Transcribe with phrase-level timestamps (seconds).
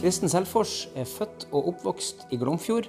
[0.00, 2.86] Kristen Selfors er født og oppvokst i Glomfjord.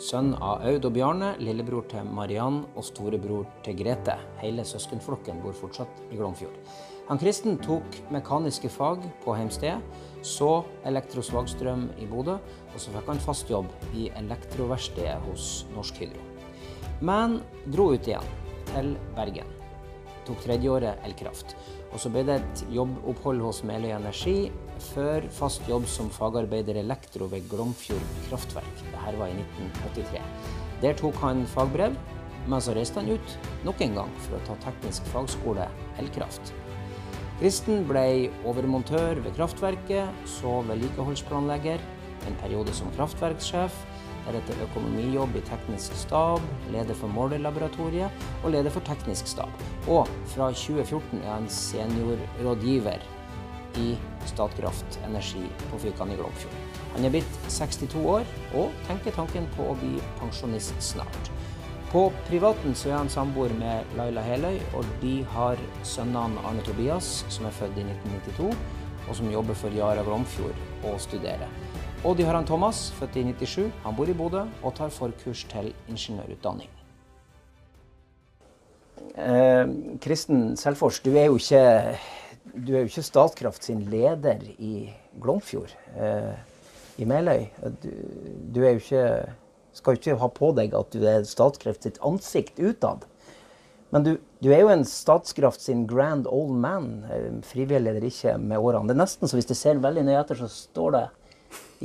[0.00, 4.14] Sønn av Aud og Bjarne, lillebror til Mariann og storebror til Grete.
[4.40, 6.56] Hele søskenflokken bor fortsatt i Glomfjord.
[7.10, 9.76] Han Kristen tok mekaniske fag på heimstedet,
[10.24, 12.38] så elektrosvagstrøm i Bodø,
[12.72, 16.24] og så fikk han fast jobb i elektroverkstedet hos Norsk Hydro.
[17.04, 18.34] Men dro ut igjen,
[18.72, 19.52] til Bergen.
[20.24, 21.58] Tok tredjeåret elkraft.
[21.92, 24.48] Og så ble det et jobbopphold hos Meløy Energi,
[24.82, 28.82] før fast jobb som fagarbeider elektro ved Glomfjord kraftverk.
[28.90, 30.22] Dette var i 1983.
[30.82, 31.96] Der tok han fagbrev,
[32.48, 35.66] men så reiste han ut nok en gang for å ta teknisk fagskole
[36.02, 36.52] elkraft.
[37.40, 41.82] Kristen ble overmontør ved kraftverket, så vedlikeholdsplanlegger,
[42.28, 43.74] en periode som kraftverkssjef,
[44.24, 49.64] deretter økonomijobb i teknisk stab, leder for målerlaboratoriet og leder for teknisk stab.
[49.90, 53.04] Og fra 2014 er han seniorrådgiver
[53.80, 53.94] i
[54.30, 56.54] Statkraft Energi på Fyrkan i Glomfjord.
[56.94, 61.30] Han er blitt 62 år og tenker tanken på å bli pensjonist snart.
[61.94, 67.20] På privaten så er han samboer med Laila Heløy, og de har sønnene Arne Tobias,
[67.30, 68.48] som er født i 1992,
[69.04, 70.58] og som jobber for Yara Glomfjord
[70.90, 71.50] og studerer.
[72.04, 73.70] Og de har han Thomas, født i 97.
[73.84, 76.68] Han bor i Bodø og tar forkurs til ingeniørutdanning.
[79.14, 79.66] Eh,
[80.02, 81.94] Kristen Selfors, du er jo ikke,
[82.54, 84.90] du er jo ikke Statkraft sin leder i
[85.22, 86.34] Glomfjord, eh,
[87.00, 87.48] i Meløy.
[87.82, 87.90] Du,
[88.54, 89.06] du er jo ikke,
[89.74, 93.06] skal jo ikke ha på deg at du er Statkraft sitt ansikt utad.
[93.94, 98.36] Men du, du, er jo en Statskraft sin grand old man, eh, frivillig eller ikke,
[98.42, 98.88] med årene.
[98.90, 101.04] Det er nesten så hvis du ser veldig nøye etter, så står det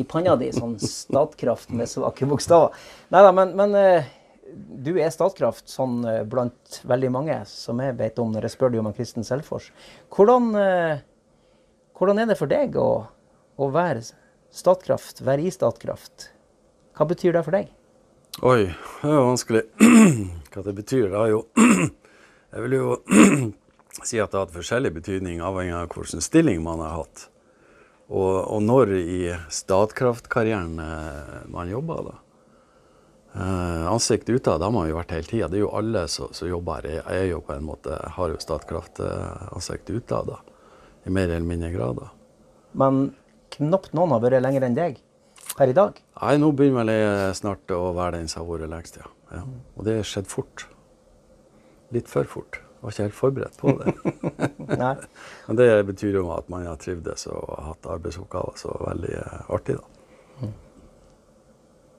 [0.02, 2.74] i panna di sånn Statkraft med svake bokstaver.
[3.14, 4.10] Nei da, men, men uh,
[4.56, 8.74] du er Statkraft sånn uh, blant veldig mange, som jeg vet om når jeg spør
[8.74, 9.70] deg om en Kristen Selfors.
[10.16, 11.02] Hvordan, uh,
[12.00, 12.90] hvordan, er det for deg å,
[13.60, 14.06] å, være
[14.56, 16.30] Statkraft, være i Statkraft?
[16.98, 17.72] Hva betyr det for deg?
[18.46, 19.66] Oi, det er vanskelig.
[20.54, 21.44] Hva det betyr, det er jo
[22.54, 22.94] Jeg vil jo
[24.08, 27.28] si at det har hatt forskjellig betydning avhengig av hvilken stilling man har hatt.
[28.10, 29.20] Og, og når i
[29.54, 32.16] Statkraft-karrieren eh, man jobber, da.
[33.34, 35.48] Eh, ansikt utad, har man jo vært hele tida.
[35.48, 38.40] Det er jo alle som, som jobber her, er jo på en måte, har jo
[38.42, 40.40] Statkraft-ansikt eh, utad, da.
[41.06, 42.10] I mer eller mindre grad, da.
[42.80, 43.12] Men
[43.54, 44.98] knapt noen har vært lenger enn deg
[45.58, 46.02] per i dag?
[46.22, 49.14] Nei, nå begynner vel jeg snart å være den som har vært lengst, ja.
[49.36, 49.46] ja.
[49.78, 50.66] Og det har skjedd fort.
[51.94, 52.60] Litt for fort.
[52.80, 53.94] Jeg var ikke helt forberedt på det.
[55.48, 59.78] Men det betyr jo at man har trivdes og hatt arbeidsoppgaver så veldig eh, artig,
[59.78, 59.99] da.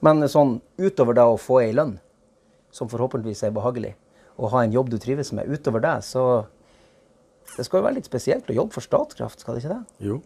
[0.05, 1.95] Men sånn utover det å få ei lønn,
[2.73, 3.93] som forhåpentligvis er behagelig,
[4.39, 6.47] og ha en jobb du trives med, utover det, så
[7.57, 10.05] Det skal jo være litt spesielt å jobbe for Statkraft, skal det ikke det?
[10.07, 10.21] Jo.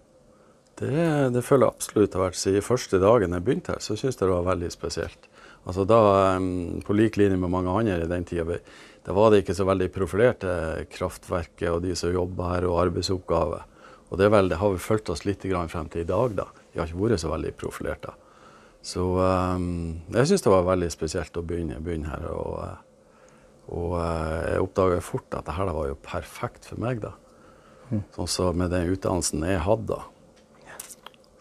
[0.77, 4.19] Det, det føler jeg absolutt har vært siden første dagen jeg begynte her, så syns
[4.19, 5.25] jeg det var veldig spesielt.
[5.65, 5.99] Altså da,
[6.85, 8.59] På lik linje med mange andre i den tida
[9.05, 10.51] da var det ikke så veldig profilerte
[10.89, 13.65] kraftverket og de som jobba her, og arbeidsoppgaver.
[14.09, 16.45] Og det, vel, det, har vi fulgt oss litt frem til i dag, da.
[16.73, 18.13] Vi har ikke vært så veldig profilerte.
[18.85, 22.25] Så um, jeg syns det var veldig spesielt å begynne, begynne her.
[22.29, 27.15] Og, og uh, jeg oppdaga fort at dette var jo perfekt for meg, da.
[27.89, 28.03] Mm.
[28.13, 29.97] Sånn så med den utdannelsen jeg hadde.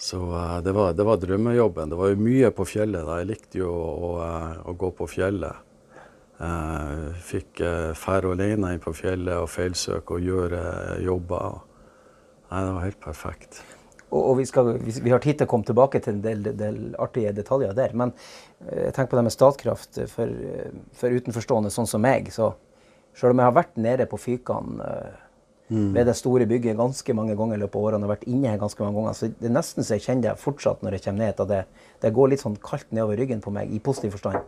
[0.01, 1.93] Så uh, det, var, det, var, drømmejobben.
[1.93, 3.05] Det var jo mye på fjellet.
[3.05, 3.21] da.
[3.21, 4.33] Jeg likte jo å, å,
[4.73, 5.61] å gå på fjellet.
[6.41, 10.65] Uh, fikk uh, fære alene inn på fjellet og feilsøke og gjøre
[11.05, 11.61] jobber.
[12.49, 13.61] Nei, det var helt perfekt.
[14.15, 16.47] Og, og vi, skal, vi, vi, har tid til å komme tilbake til en del,
[16.55, 17.97] del artige detaljer der.
[17.99, 20.39] Men uh, jeg tenker på det med Statkraft for,
[20.95, 22.31] for, utenforstående sånn som meg.
[22.35, 22.53] så
[23.19, 24.79] Selv om jeg har vært nede på Fykan
[25.69, 25.91] mm.
[25.95, 28.61] ved det store bygget ganske mange ganger i løpet av årene og vært inne her
[28.63, 31.27] ganske mange ganger, så det er nesten så jeg kjenner det fortsatt når jeg kommer
[31.27, 34.43] ned, at det, det går litt sånn kaldt nedover ryggen på meg i positiv forstand.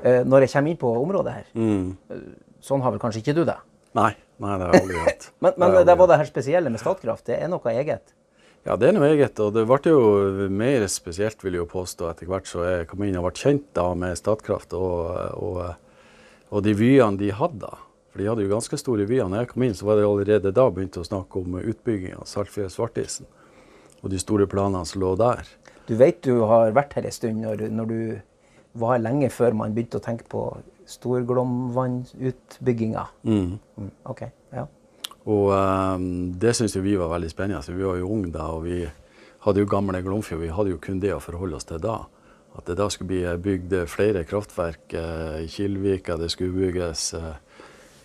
[0.00, 1.50] Eh, når jeg kommer inn på området her.
[1.54, 1.90] Mm.
[2.10, 2.24] Eh,
[2.64, 3.58] sånn har vel kanskje ikke du det?
[3.98, 5.28] Nei, nei det har jeg aldri hatt.
[5.44, 7.26] men men det, det var det her spesielle med Statkraft.
[7.28, 8.14] Det er noe eget?
[8.68, 9.40] Ja, det er noe eget.
[9.40, 10.00] Og det ble jo
[10.52, 13.70] mer spesielt, vil jeg jo påstå, etter hvert så jeg kom inn og ble kjent
[13.76, 14.98] da med Statkraft og,
[15.40, 15.62] og,
[16.50, 17.70] og de vyene de hadde.
[18.10, 19.28] For de hadde jo ganske store vyer.
[19.30, 22.26] Når jeg kom inn, så var det allerede da begynt å snakke om utbygging av
[22.28, 23.26] Saltfjell-Svartisen.
[24.00, 25.44] Og de store planene som lå der.
[25.88, 28.00] Du vet du har vært her en stund når, når du
[28.80, 30.42] var lenge før man begynte å tenke på
[30.90, 33.04] storglomvannutbygginga.
[33.26, 33.58] Mm.
[33.78, 34.30] Mm, ok, ja.
[35.28, 37.62] Og um, det syns vi var veldig spennende.
[37.64, 38.80] Så vi var jo unge da, og vi
[39.44, 40.40] hadde jo gamle Glomfjord.
[40.40, 41.98] Vi hadde jo kun det å forholde oss til da.
[42.56, 47.34] At det da skulle bli bygd flere kraftverk uh, i Kilvika, det skulle bygges uh,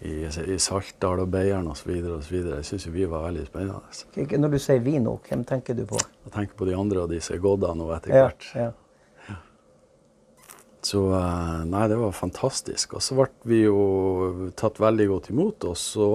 [0.05, 1.95] i, i Saltdal og Beiarn osv.
[2.45, 4.37] Det syns vi var veldig spennende.
[4.37, 5.97] Når du sier vi nå, hvem tenker du på?
[6.27, 8.49] Jeg tenker på de andre og de som er gått av nå etter Ja, hvert.
[8.59, 8.71] ja.
[10.85, 12.91] Så eh, nei, det var fantastisk.
[12.93, 16.09] Og så ble vi jo tatt veldig godt imot, og så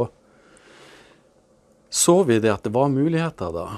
[1.91, 3.69] så vi det at det var muligheter da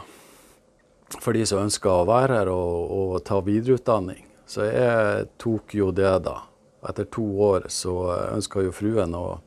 [1.20, 4.24] for de som ønska å være her og, og ta videreutdanning.
[4.48, 6.42] Så jeg tok jo det, da.
[6.88, 7.94] Etter to år så
[8.32, 9.38] ønska jo fruen å,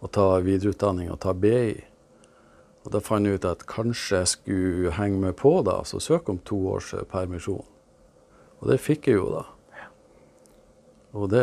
[0.00, 1.74] å ta videreutdanning og ta BI.
[2.86, 6.32] Og da fant jeg ut at kanskje jeg skulle henge med på da, så søke
[6.32, 7.64] om to års eh, permisjon.
[8.58, 9.44] Og det fikk jeg jo da.
[11.18, 11.42] Og det,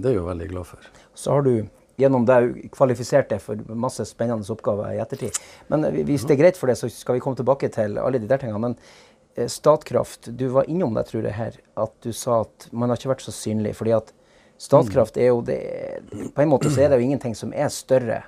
[0.00, 0.92] det er jeg jo veldig glad for.
[1.16, 1.54] Så har du
[1.96, 5.38] gjennom det kvalifisert deg for masse spennende oppgaver i ettertid.
[5.72, 8.28] Men hvis det er greit for deg, så skal vi komme tilbake til alle de
[8.30, 8.60] der tingene.
[8.68, 8.76] Men
[9.34, 13.00] eh, Statkraft, du var innom det, tror jeg, her, at du sa at man har
[13.00, 13.76] ikke vært så synlig.
[13.80, 14.12] fordi at
[14.58, 15.60] Statkraft er jo det
[16.32, 18.22] På en måte så er det jo ingenting som er større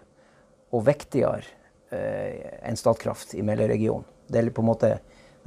[0.69, 1.47] og viktigere
[1.91, 4.05] eh, enn Statkraft i Meløy-regionen.
[4.29, 4.99] Det er på en måte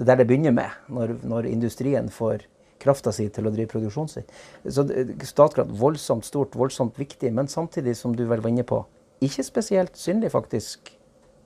[0.01, 2.47] det er der det begynner med, når, når industrien får
[2.81, 4.27] krafta si til å drive produksjonen sin.
[4.65, 4.85] Så
[5.27, 8.81] Statkraft voldsomt stort, voldsomt viktig, men samtidig, som du vel var inne på,
[9.21, 10.91] ikke spesielt synlig faktisk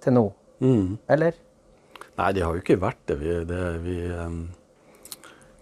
[0.04, 0.30] til nå.
[1.12, 1.36] Eller?
[2.16, 3.18] Nei, det har jo ikke vært det.
[3.20, 3.98] Vi, det, vi,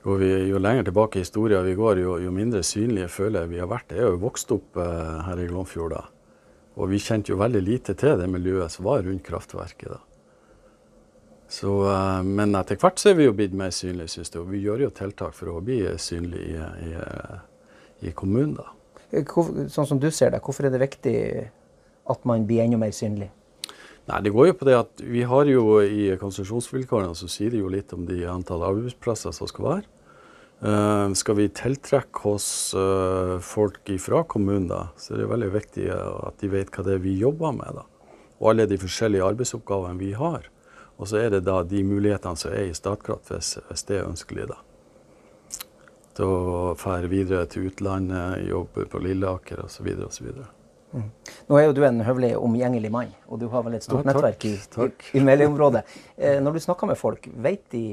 [0.03, 3.53] jo, vi, jo lenger tilbake i historien vi går, jo, jo mindre synlige føler jeg
[3.55, 3.95] vi har vært.
[3.95, 6.03] Jeg er jo vokst opp eh, her i Glomfjord da.
[6.77, 10.01] Og vi kjente jo veldig lite til det miljøet som var rundt kraftverket da.
[11.51, 14.41] Så, eh, men etter hvert så er vi jo blitt mer synlige, synes jeg.
[14.41, 18.69] Og vi gjør jo tiltak for å bli synlige i, i, eh, i kommunen da.
[19.29, 21.17] Hvor, sånn som du ser det, hvorfor er det viktig
[22.09, 23.29] at man blir enda mer synlig?
[24.09, 27.61] Nei, Det går jo på det at vi har jo i konsesjonsvilkårene så sier det
[27.61, 29.87] jo litt om de antall arbeidsplasser som skal være.
[30.63, 35.87] Uh, skal vi tiltrekke oss uh, folk fra kommunen, da, så er det veldig viktig
[35.91, 37.79] eh, at de vet hva det er vi jobber med.
[37.79, 37.83] da.
[38.39, 40.47] Og alle de forskjellige arbeidsoppgavene vi har.
[41.03, 44.05] Og så er det da de mulighetene som er i Statkraft, hvis, hvis det er
[44.07, 44.45] ønskelig.
[44.53, 44.55] da.
[46.15, 49.89] Til å fære videre til utlandet, jobbe på Lilleaker osv.
[50.07, 50.29] osv.
[50.93, 54.13] Nå er jo du en høvelig, omgjengelig mann, og du har vel et stort Ja,
[54.13, 55.07] takk, nettverk i, takk.
[55.11, 55.83] i, i Meløy-området.
[56.15, 57.83] Eh, når du snakker med folk, vet de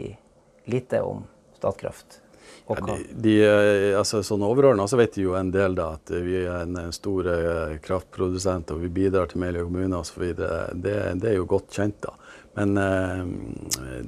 [0.71, 1.25] lite om
[1.59, 2.21] Statkraft?
[2.69, 6.13] Ja, de, de, eh, altså, sånn overordna så vet de jo en del da, at
[6.13, 10.23] vi er en, en stor eh, kraftprodusent og vi bidrar til Meløy kommune osv.
[10.37, 11.99] Det, det er jo godt kjent.
[12.05, 12.15] da.
[12.59, 13.25] Men eh,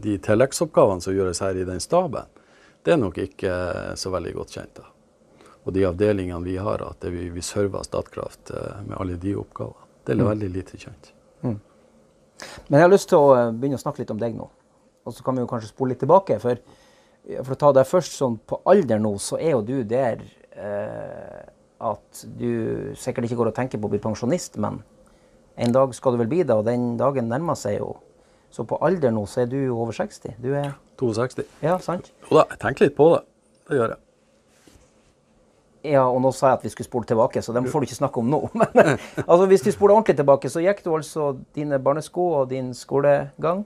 [0.05, 2.31] de tilleggsoppgavene som gjøres her i den staben,
[2.87, 4.78] det er nok ikke eh, så veldig godt kjent.
[4.78, 5.50] da.
[5.67, 8.50] Og de avdelingene vi har, at vi, vi server Statkraft
[8.87, 11.12] med alle de oppgavene, det er veldig lite kjent.
[12.67, 14.49] Men jeg har lyst til å begynne å snakke litt om deg nå.
[15.06, 16.38] Og så kan vi jo kanskje spole litt tilbake.
[16.43, 16.58] For,
[17.42, 20.22] for å ta deg først sånn på alder nå, så er jo du der
[20.58, 21.42] eh,
[21.82, 24.80] at du sikkert ikke går og tenker på å bli pensjonist, men
[25.60, 27.92] en dag skal du vel bli det, og den dagen nærmer seg jo.
[28.52, 30.36] Så på alder nå så er du jo over 60.
[30.42, 31.44] Du er 62.
[31.64, 32.10] Ja, sant?
[32.28, 33.22] Jo da, jeg tenker litt på det.
[33.68, 34.02] Det gjør jeg.
[35.92, 37.98] Ja, og nå sa jeg at vi skulle spole tilbake, så dem får du ikke
[37.98, 38.40] snakke om nå.
[38.60, 38.92] Men
[39.30, 43.64] altså, hvis vi spoler ordentlig tilbake, så gikk du altså dine barnesko og din skolegang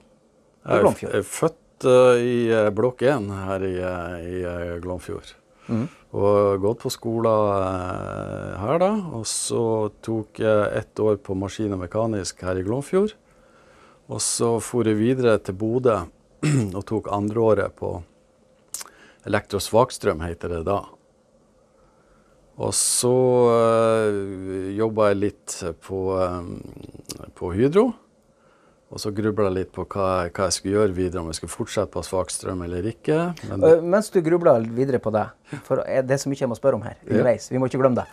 [0.65, 1.11] i Blomfjord?
[1.11, 5.35] Jeg er er født eh, i eh, blokk 1 her i, eh, i Glomfjord.
[5.67, 5.85] Mm.
[6.17, 8.91] Og gått på skolen her, da.
[9.13, 13.13] Og så tok jeg ett år på maskin og mekanisk her i Glomfjord.
[14.07, 15.99] Og så for jeg videre til Bodø
[16.77, 17.97] og tok andreåret på
[19.27, 20.79] elektrosvakstrøm, heter det da.
[22.57, 23.13] Og så
[23.51, 27.91] uh, jobba jeg litt på, eh, på Hydro.
[28.87, 31.91] Og så grubla litt på hva, hva jeg skulle gjøre videre, om jeg skulle fortsette
[31.91, 33.17] på svakstrøm eller ikke.
[33.49, 35.25] Men Øh, mens du grubla videre på det,
[35.67, 37.81] for er det er så mye jeg må spørre om her underveis, vi må ikke
[37.83, 38.07] glemme det.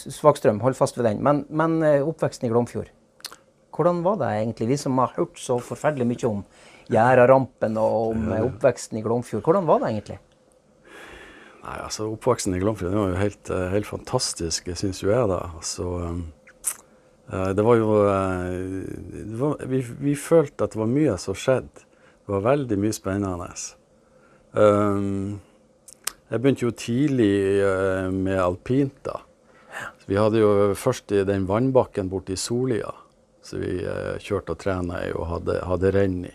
[0.00, 1.20] Svak Svakstrøm, hold fast ved den.
[1.22, 2.88] Men, men eh, oppveksten i Glomfjord,
[3.74, 4.68] hvordan var det egentlig?
[4.72, 6.44] Vi som har hørt så forferdelig mye om
[6.88, 10.20] Gjærarampen og om eh, oppveksten i Glomfjord, hvordan var det egentlig?
[11.64, 15.28] nei, altså, Oppveksten i Glomfjord det var jo helt, eh, helt fantastisk, syns jo jeg,
[15.30, 15.40] da.
[15.56, 16.43] Altså, um, eh,
[17.30, 18.56] det var jo eh,
[19.30, 21.86] det var, vi, vi følte at det var mye som skjedde.
[22.24, 23.48] Det var veldig mye spennende.
[24.52, 25.40] Um,
[26.30, 29.20] jeg begynte jo tidlig eh, med alpint, da.
[30.00, 32.92] Så vi hadde jo først i den vannbakken borte i Solia,
[33.44, 36.34] som vi eh, kjørte og trena i og hadde, hadde renn i.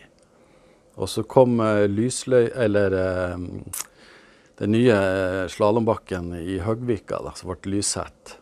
[1.00, 2.50] Og så kom eh, lysløy...
[2.54, 2.96] Eller
[3.34, 3.64] um,
[4.60, 8.36] den nye eh, slalåmbakken i Høgvika, da, som ble lyssett.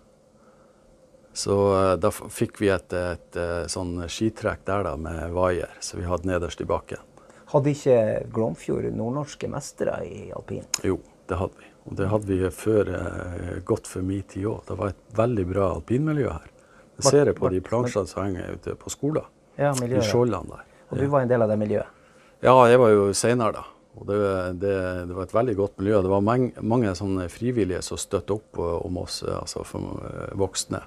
[1.39, 6.01] Så eh, da fikk vi et, et, et sånn skitrekk der da, med vaier, som
[6.01, 7.05] vi hadde nederst i bakken.
[7.53, 7.99] Hadde ikke
[8.35, 10.67] Glomfjord nordnorske mestere i alpin?
[10.85, 10.99] Jo,
[11.31, 11.71] det hadde vi.
[11.89, 14.65] Og det hadde vi før eh, godt for min tid òg.
[14.69, 16.51] Det var et veldig bra alpinmiljø her.
[16.99, 19.31] Det ser jeg på de plansjene som henger ute på skolen.
[19.59, 20.03] Ja, miljøet.
[20.03, 20.67] I skjoldene der.
[20.91, 21.97] Og du var en del av det miljøet.
[22.43, 23.65] Ja, jeg var jo seinere, da.
[23.99, 24.19] Og det,
[24.63, 24.75] det,
[25.09, 26.03] det var et veldig godt miljø.
[26.03, 26.93] Det var mange, mange
[27.33, 30.83] frivillige som støtte opp eh, om oss, eh, altså eh, voksne.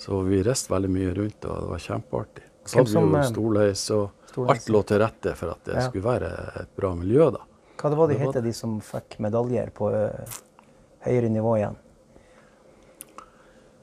[0.00, 2.46] Så vi reiste veldig mye rundt, og det var kjempeartig.
[2.64, 5.74] Så hadde vi jo eh, storleis, og storleis, alt lå til rette for at det
[5.76, 5.84] Ja.
[5.88, 6.30] skulle være
[6.62, 7.42] et bra miljø, da.
[7.80, 9.90] Hva det var de Det het, de som fikk medaljer på
[11.04, 11.76] høyere nivå igjen?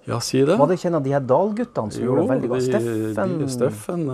[0.07, 0.55] Ja, si det.
[0.57, 2.67] Var det ikke en av de her dalguttene som gjorde det veldig godt?
[2.69, 4.05] Steffen de- Steffen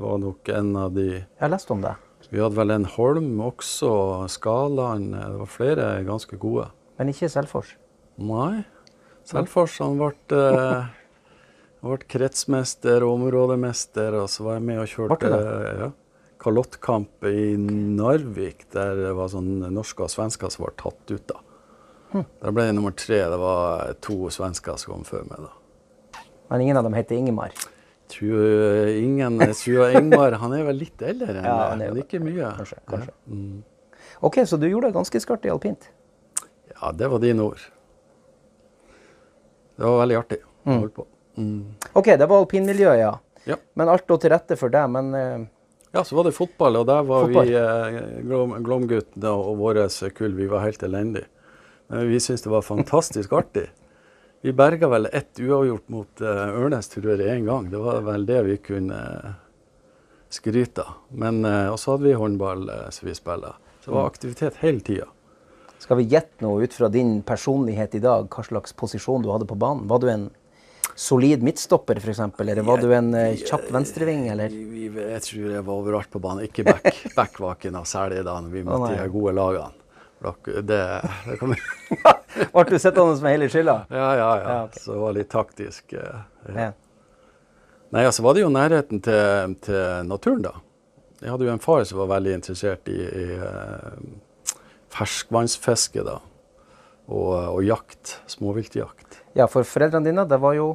[0.00, 1.94] var nok en av de Jeg har lest om det.
[2.30, 5.14] Vi hadde vel en Holm også, Skaland.
[5.14, 6.68] eh, Det var flere ganske gode.
[6.98, 7.76] Men ikke Selfors.
[8.18, 8.64] Nei.
[9.24, 10.88] Selfors han ble,
[11.82, 15.90] han ble kretsmester og områdemester, og så var jeg med og kjørte Ble ja,
[16.42, 21.26] kalottkamp i Narvik, der det var sånn norske og svensker som var tatt ut.
[21.30, 21.38] da.
[22.12, 22.24] Hm.
[22.42, 23.18] Der ble jeg nummer tre.
[23.30, 25.46] Det var to svensker som kom før meg.
[25.46, 26.22] da.
[26.50, 27.54] Men ingen av dem heter Ingemar.
[28.08, 28.42] Tror
[28.86, 32.04] eh, ingen, jeg tror Ingmar han er vel litt eldre enn Ja, han er men
[32.04, 32.52] ikke mye.
[32.60, 33.10] Kanskje, kanskje.
[33.26, 33.34] Ja.
[33.34, 33.64] Mm.
[34.22, 35.88] OK, så du gjorde det ganske skarpt i alpint.
[36.76, 37.58] Ja, det var dine ord.
[39.76, 40.78] Det var veldig artig å Mm.
[40.80, 41.06] holde på.
[41.36, 41.74] Mm.
[41.92, 43.12] OK, det var alpinmiljøet, ja.
[43.46, 43.56] Ja.
[43.78, 44.90] Men alt lå til rette for deg.
[44.90, 45.46] Men uh,
[45.94, 47.46] ja, så var det fotball, og der var Fotball.
[47.46, 51.28] vi eh, Glom- Glomguttene og vårt kull, vi var helt elendige.
[51.88, 53.68] Men vi syntes det var fantastisk artig.
[54.42, 57.70] Vi berga vel ett uavgjort mot uh, Ørnes, tror jeg, én gang.
[57.70, 59.30] Det var vel det vi kunne eh,
[60.28, 60.98] skryte av.
[61.10, 63.54] Men eh, også hadde vi håndball eh, som vi spilte.
[63.80, 65.06] Så det var aktivitet hele tida.
[65.78, 69.46] skal vi gjette noe ut fra din personlighet i dag, hva slags posisjon du hadde
[69.46, 69.86] på banen?
[69.88, 70.28] Var du en
[70.96, 74.52] solid midtstopper, f.eks., eller var du en eh, kjapp venstreving, eller?
[74.96, 76.46] Jeg tror jeg var overalt på banen.
[76.48, 76.88] Ikke back.
[77.18, 79.74] back var ikke noe særlig da vi møtte oh, de gode lagene.
[80.64, 80.80] Det,
[81.28, 81.52] det kan
[82.56, 83.74] Ble du sittende med hele skylda?
[83.92, 84.46] Ja, ja, ja.
[84.48, 84.82] Ja, okay.
[84.82, 85.92] Så det var litt taktisk.
[85.92, 86.68] eh, ja.
[86.68, 86.70] Ja.
[87.94, 90.56] Nei, altså var det jo nærheten til, til naturen, da.
[91.20, 94.56] Jeg hadde jo en far som var veldig interessert i, i eh,
[94.96, 96.16] ferskvannsfiske, da.
[97.06, 98.16] Og, og jakt.
[98.32, 99.20] Småviltjakt.
[99.36, 100.72] ja, for foreldrene dine, det var jo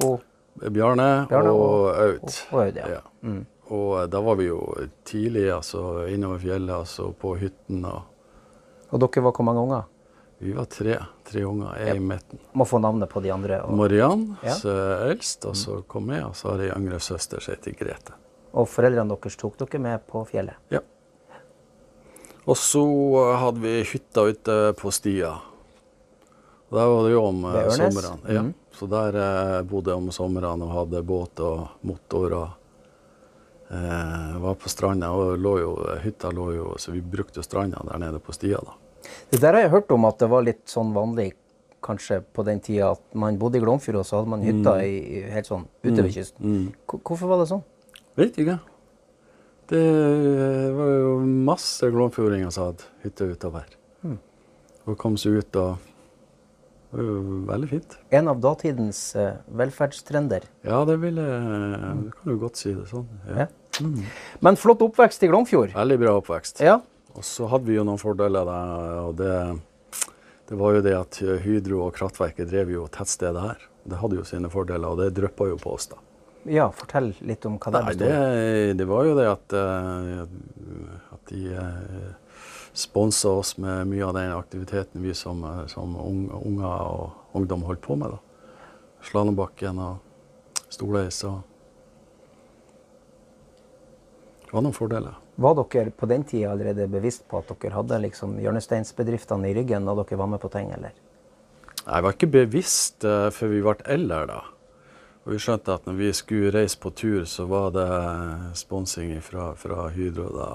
[0.00, 2.28] Bjarne, Bjarne og, Aud.
[2.52, 2.88] og og, ja.
[2.88, 3.00] Ja.
[3.22, 3.46] Mm.
[3.74, 4.60] Og eh, da var vi jo
[5.04, 7.84] tidlig altså, innover fjellet, altså på hytten.
[7.84, 9.90] Og dere var hvor mange unger?
[10.44, 12.38] vi var tre, tre unger, jeg i midten.
[12.52, 13.62] Må få navnet på de andre.
[13.64, 14.56] Og, Mariann, Ja.
[14.68, 18.12] er eldst, og så kom jeg, og så har jeg yngre søster som heter Grete.
[18.52, 20.54] og foreldrene deres tok dere med på fjellet.
[20.70, 20.80] Ja.
[22.46, 22.82] Og så
[23.40, 25.32] hadde vi hytta ute på Stia.
[26.68, 27.92] Og Der var det jo om sommeren.
[27.92, 28.34] Somrene.
[28.34, 28.42] Ja.
[28.42, 28.54] Mhm.
[28.74, 32.32] Så der eh, bodde jeg om somrene og hadde båt og motor.
[32.40, 32.48] og
[33.70, 35.70] eh, Var på stranda, og lå jo,
[36.02, 38.74] hytta lå jo Så vi brukte stranda der nede på Stia, da.
[39.30, 41.32] Det der har jeg hørt om at det var litt sånn vanlig
[41.84, 44.94] kanskje på den tida at man bodde i Glomfjord, og så hadde man hytta i,
[45.18, 46.40] i, helt sånn ute ved kysten.
[46.40, 46.68] Mm.
[46.88, 47.60] Hvor- Hvorfor var det sånn?
[48.16, 48.54] Vet ikke.
[49.68, 49.82] Det
[50.76, 53.68] var jo masse glomfjordinger som hadde hytte utover.
[54.04, 54.16] Mm.
[54.88, 55.93] Og kom seg ut og jo
[56.94, 57.98] veldig fint.
[58.14, 60.46] En av datidens eh, velferdstrender.
[60.66, 63.06] Ja, det vil jeg Du kan jo godt si det sånn.
[63.28, 63.46] Ja.
[63.46, 63.50] Ja.
[64.44, 65.74] Men flott oppvekst i Glomfjord.
[65.74, 66.62] Veldig bra oppvekst.
[66.62, 66.78] Ja.
[67.14, 69.34] Og så hadde vi jo noen fordeler der, og det,
[70.50, 73.68] det var jo det at Hydro og kraftverket drev jo tettstedet her.
[73.84, 76.00] Det hadde jo sine fordeler, og det dryppa jo på oss, da.
[76.50, 78.76] ja, fortell litt om hva det det, av.
[78.80, 80.22] det var jo det at, eh,
[81.14, 82.23] at de uh,
[82.74, 87.80] sponsa oss med mye av den aktiviteten vi som, eh, som unger og ungdom holdt
[87.80, 88.10] på med.
[88.10, 88.18] da.
[89.02, 89.96] Slalåmbakken og
[90.68, 91.24] storleis
[94.44, 95.14] Det var noen fordeler.
[95.36, 99.84] Var dere på den tida allerede bevisst på at dere hadde liksom hjørnesteinsbedriftene i ryggen
[99.84, 100.92] når dere var med på ting, eller?
[101.86, 104.38] Jeg var ikke bevisst uh, før vi ble eldre, da.
[105.24, 107.88] Og vi skjønte at når vi skulle reise på tur, så var det
[108.54, 110.28] sponsing fra, fra Hydro.
[110.36, 110.48] da,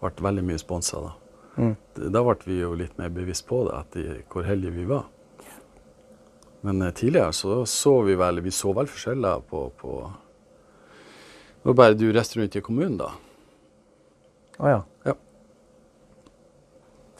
[0.00, 1.12] og ble veldig mye sponsa da.
[1.56, 1.74] Mm.
[2.12, 5.06] Da ble vi jo litt mer bevisst på det, de, hvor heldige vi var.
[6.66, 9.92] Men eh, tidligere så så vi vel Vi så vel forskjeller på, på
[11.62, 13.12] Det var bare du reiste rundt i kommunen, da.
[14.56, 14.80] Å ja.
[15.06, 15.14] Ja.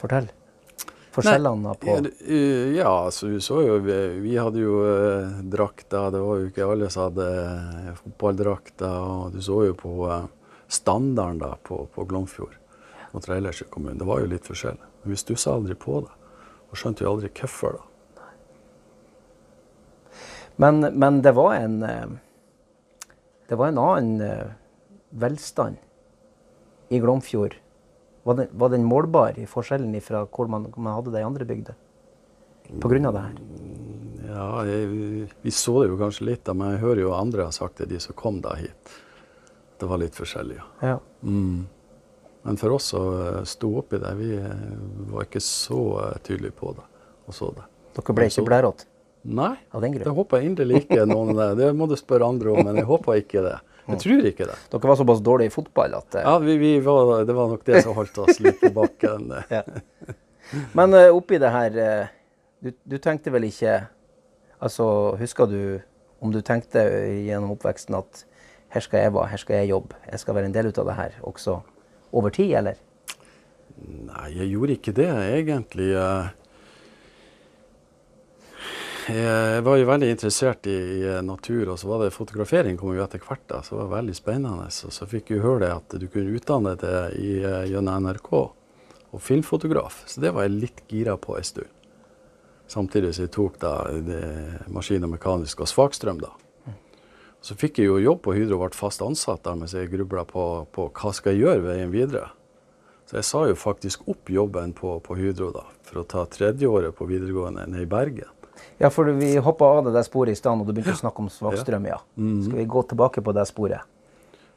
[0.01, 0.29] Fortell.
[1.15, 6.11] Forskjellene på Ja, eh, altså vi så jo Vi, vi hadde jo eh, drakter.
[6.13, 8.99] Det var jo ikke alle som hadde eh, fotballdrakter.
[9.01, 10.29] Og du så jo på eh,
[10.67, 12.57] standarden da på, på Glomfjord
[13.11, 13.99] kontra ellers i kommunen.
[13.99, 14.79] Det var jo litt forskjell.
[15.03, 16.13] Men vi stussa aldri på det.
[16.67, 17.83] Og skjønte jo aldri hvorfor, da.
[20.57, 22.07] Men, men det var en eh,
[23.47, 24.47] Det var en annen eh,
[25.09, 25.77] velstand
[26.89, 27.55] i Glomfjord.
[28.23, 31.45] Var den, var den målbar i forskjellen fra hvor man, man hadde det i andre
[31.47, 31.77] bygder?
[32.83, 33.35] Av det her?
[34.27, 37.55] Ja, jeg, vi så det jo kanskje litt, da, men jeg hører jo andre har
[37.55, 38.91] sagt det, de som kom da hit.
[39.79, 40.65] Det var litt forskjellig, ja.
[40.91, 40.97] Ja.
[41.23, 41.67] Mm.
[42.47, 44.67] Men for oss som stå sto oppi det, vi eh,
[45.11, 46.85] var ikke så eh, tydelige på det
[47.27, 47.65] og så det.
[47.97, 48.87] Dere ble ikke blærete
[49.27, 51.65] Nei, av den det håper jeg inderlig ikke noen av det.
[51.65, 53.57] Det må du spørre andre om, men jeg håper ikke det.
[53.87, 54.55] Jeg tror ikke det.
[54.71, 57.65] Dere var såpass dårlige i fotball at eh, Ja, vi, vi var, Det var nok
[57.67, 59.33] det som holdt oss litt på bakken.
[59.57, 59.63] Ja.
[60.71, 62.11] Men eh, oppi det her eh,
[62.63, 63.81] du, du tenkte vel ikke
[64.63, 64.87] Altså,
[65.19, 65.59] husker du
[66.23, 66.81] om du tenkte
[67.27, 68.23] gjennom oppveksten at
[68.73, 70.87] her skal jeg være, her skal jeg jobbe, jeg skal være en del ut av
[70.89, 71.59] det her også
[72.11, 72.77] over tid, eller?
[73.77, 75.91] Nei, jeg gjorde ikke det egentlig.
[75.93, 76.33] Eh,
[79.07, 80.73] Jeg var jo veldig interessert i,
[81.23, 83.45] natur, og så var det fotografering kom jo etter hvert.
[83.47, 84.65] da, så det var veldig spennende.
[84.67, 89.21] Og så fikk jeg høre det at du kunne utdanne deg eh, gjennom NRK og
[89.23, 90.01] filmfotograf.
[90.11, 91.71] Så det var jeg litt gira på en stund.
[92.67, 93.71] Samtidig som jeg tok da
[94.67, 96.19] maskin og mekanisk og svakstrøm.
[96.19, 96.33] da.
[97.41, 100.25] Så fikk jeg jo jobb på Hydro og ble fast ansatt der mens jeg grubla
[100.27, 102.31] på, på hva skal jeg gjøre veien videre.
[103.07, 106.95] Så jeg sa jo faktisk opp jobben på, på Hydro da, for å ta tredjeåret
[106.97, 108.33] på videregående ned i Bergen.
[108.81, 111.23] Ja, for vi hoppa av det der sporet i stad, og du begynte å snakke
[111.23, 112.01] om svakstrøm, ja.
[112.17, 113.85] Skal vi gå tilbake på det sporet?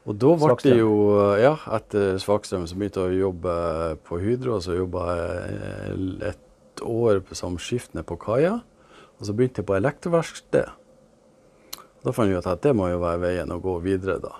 [0.09, 0.93] Og da ble det jo,
[1.37, 3.55] ja, etter Svakstrøm så begynte jeg å jobbe
[4.07, 8.55] på Hydro, og så jobba jeg et år som skiftende på kaia.
[9.19, 10.71] Og så begynte jeg på elektroverksted.
[12.01, 14.33] Da fant jeg ut at det må jo være veien å gå videre, da.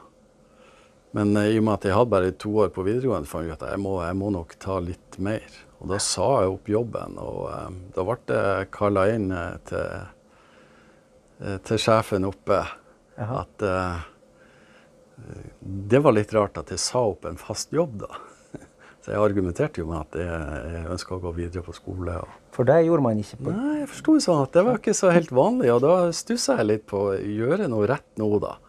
[1.18, 3.54] Men eh, i og med at jeg hadde bare to år på videregående, fant jeg
[3.54, 5.60] ut at jeg må, jeg må nok ta litt mer.
[5.82, 10.08] Og da sa jeg opp jobben, og um, da ble jeg kalla inn eh, til,
[11.66, 13.40] til sjefen oppe Aha.
[13.42, 14.04] at uh,
[15.62, 18.22] det var litt rart at jeg sa opp en fast jobb, da.
[19.02, 22.20] Så jeg argumenterte jo med at jeg, jeg ønska å gå videre på skole.
[22.22, 22.42] Og...
[22.54, 25.14] For det gjorde man ikke på Nei, jeg forsto sånn at det var ikke så
[25.16, 28.60] helt vanlig, og da stussa jeg litt på å gjøre noe rett nå, da.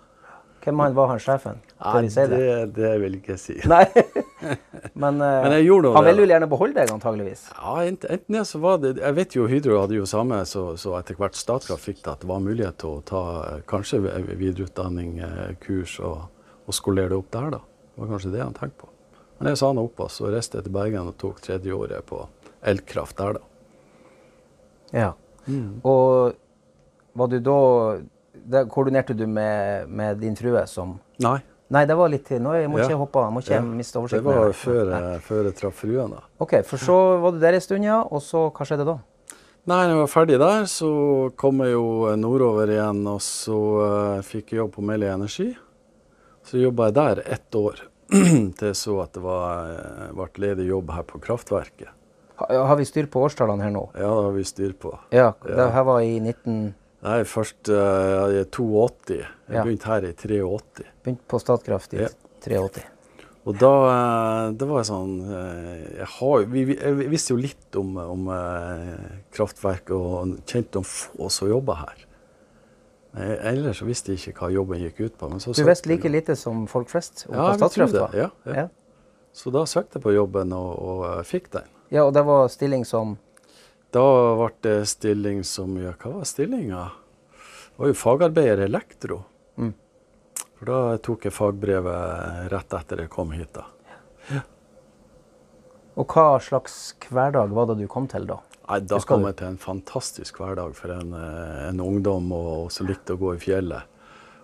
[0.62, 1.56] Hvem han var han sjefen?
[1.82, 2.38] Nei, si det?
[2.38, 3.56] det, det vil jeg ikke si.
[3.66, 3.82] Nei.
[5.02, 7.42] Men, eh, Men jeg gjorde noe han ville vel gjerne beholde deg, antageligvis.
[7.56, 10.94] Ja, enten det så var det Jeg vet jo Hydro hadde jo samme, så, så
[11.00, 15.18] etter hvert Statkraft fikk det at det var mulighet til å ta eh, kanskje videreutdanning,
[15.26, 16.30] eh, kurs, og,
[16.62, 17.62] og skolere det opp der, da.
[17.92, 18.91] Det var kanskje det han tenkte på.
[19.42, 22.20] Men jeg sa han opp, og reiste til Bergen og tok tredjeåret på
[22.62, 23.40] elkraft der, da.
[24.92, 25.12] Ja.
[25.48, 25.80] Mm.
[25.84, 26.34] Og
[27.18, 27.56] var du da
[28.42, 31.38] da Koordinerte du med, med din frue som Nei,
[31.72, 32.40] Nei, det var litt til.
[32.42, 32.84] Nå jeg må Ja.
[32.84, 33.60] ikke hoppe, jeg må ikke Ja.
[33.62, 34.24] miste det oversikten.
[34.24, 34.52] var her.
[34.52, 35.00] før, Nei.
[35.12, 36.20] jeg- før jeg traff fruen, da.
[36.40, 38.02] OK, for så var du der en stund, ja.
[38.02, 38.98] Og så, hva skjedde da?
[39.66, 43.56] Nei, når jeg var ferdig der, så kom jeg jo nordover igjen, og så
[44.16, 45.56] uh, fikk jeg jobb på Meli Energi.
[46.44, 47.80] Så jobba jeg der ett år,
[48.58, 51.90] til jeg så at det var, eh, ble ledig jobb her på kraftverket.
[52.42, 53.86] Ha, har vi styr på årstallene her nå?
[53.94, 54.94] Ja, det har vi styr på.
[55.14, 56.74] Ja, det her var i 19...
[57.02, 59.16] Det er først uh, i 82.
[59.18, 59.62] Jeg Ja.
[59.64, 60.84] begynte her i 83.
[61.02, 62.10] Begynte på Statkraft i Ja.
[62.46, 62.84] 83.
[63.42, 67.78] Og da eh, det var jeg sånn eh, jeg, har, vi, jeg visste jo litt
[67.80, 68.28] om, om
[69.34, 72.04] kraftverk og kjente noen få som jobba her.
[73.12, 75.28] Men Ellers så visste jeg ikke hva jobben gikk ut på.
[75.28, 78.14] Men så Du visste like jeg lite som folk flest om Ja, hva Statkraft var?
[78.16, 78.54] Ja, ja.
[78.62, 78.68] Ja.
[79.32, 81.68] Så da søkte jeg på jobben og, og eh, fikk den.
[81.92, 83.18] ja, og det var stilling som
[83.92, 84.02] Da
[84.38, 86.86] ble det stilling som ja, Hva var stillinga?
[87.72, 89.22] Det var jo fagarbeider elektro.
[89.56, 89.72] Mm.
[90.58, 93.64] For da tok jeg fagbrevet rett etter jeg kom hit, da.
[95.96, 98.38] Og hva slags hverdag var det du kom til da?
[98.68, 102.68] Nei, Da kom jeg til en fantastisk hverdag for en, eh, en ungdom og, og
[102.72, 103.88] som likte å gå i fjellet.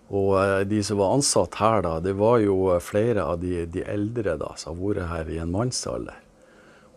[0.09, 3.63] Og eh, de som var ansatt her da, det var jo eh, flere av de,
[3.71, 6.19] de eldre da, som har vært her i en mannsalder.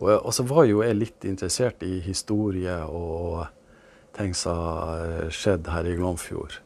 [0.02, 3.46] Og, og så var jo jeg litt interessert i historie og
[4.18, 6.58] ting som har skjedd her i Glomfjord.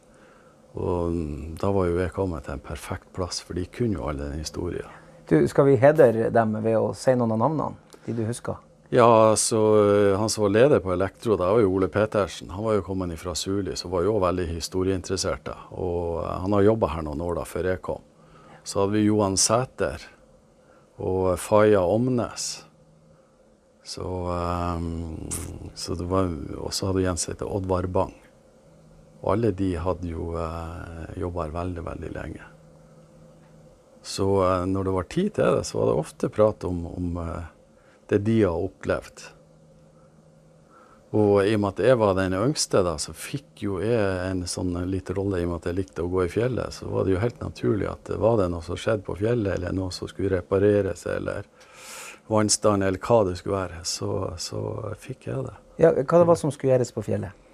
[0.76, 4.08] Og mm, da var jo jeg kommet til en perfekt plass, for de kunne jo
[4.08, 4.88] all den historien.
[5.28, 8.00] Du, skal vi hedre dem ved å si noen av navnene?
[8.06, 8.60] De du husker?
[8.88, 12.50] Ja, så eh, Han som var leder på Elektro, da var jo Ole Petersen.
[12.50, 15.50] Han var jo kommet fra Suli, så var jo veldig historieinteressert.
[15.74, 18.04] Og eh, han har jobba her noen år da, før jeg kom.
[18.62, 20.06] Så hadde vi Johan Sæter
[21.02, 22.66] og Faya Omnes.
[23.86, 25.28] Så, um,
[25.74, 28.14] så det var, Og så hadde vi hett Oddvar Bang.
[29.22, 32.48] Og alle de hadde jo uh, jobba her veldig, veldig lenge.
[34.02, 37.20] Så uh, når det var tid til det, så var det ofte prat om, om
[37.22, 37.46] eh,
[38.12, 39.24] det de har opplevd.
[41.16, 44.42] Og i og med at jeg var den yngste, da, så fikk jo jeg en
[44.50, 46.74] sånn liten rolle i og med at jeg likte å gå i fjellet.
[46.74, 49.54] Så var det jo helt naturlig at det var det noe som skjedde på fjellet,
[49.54, 51.46] eller noe som skulle repareres, eller
[52.26, 54.60] vannstand, eller hva det skulle være, så, så
[55.00, 55.56] fikk jeg det.
[55.80, 57.45] Ja, hva det var som skulle gjøres på fjellet?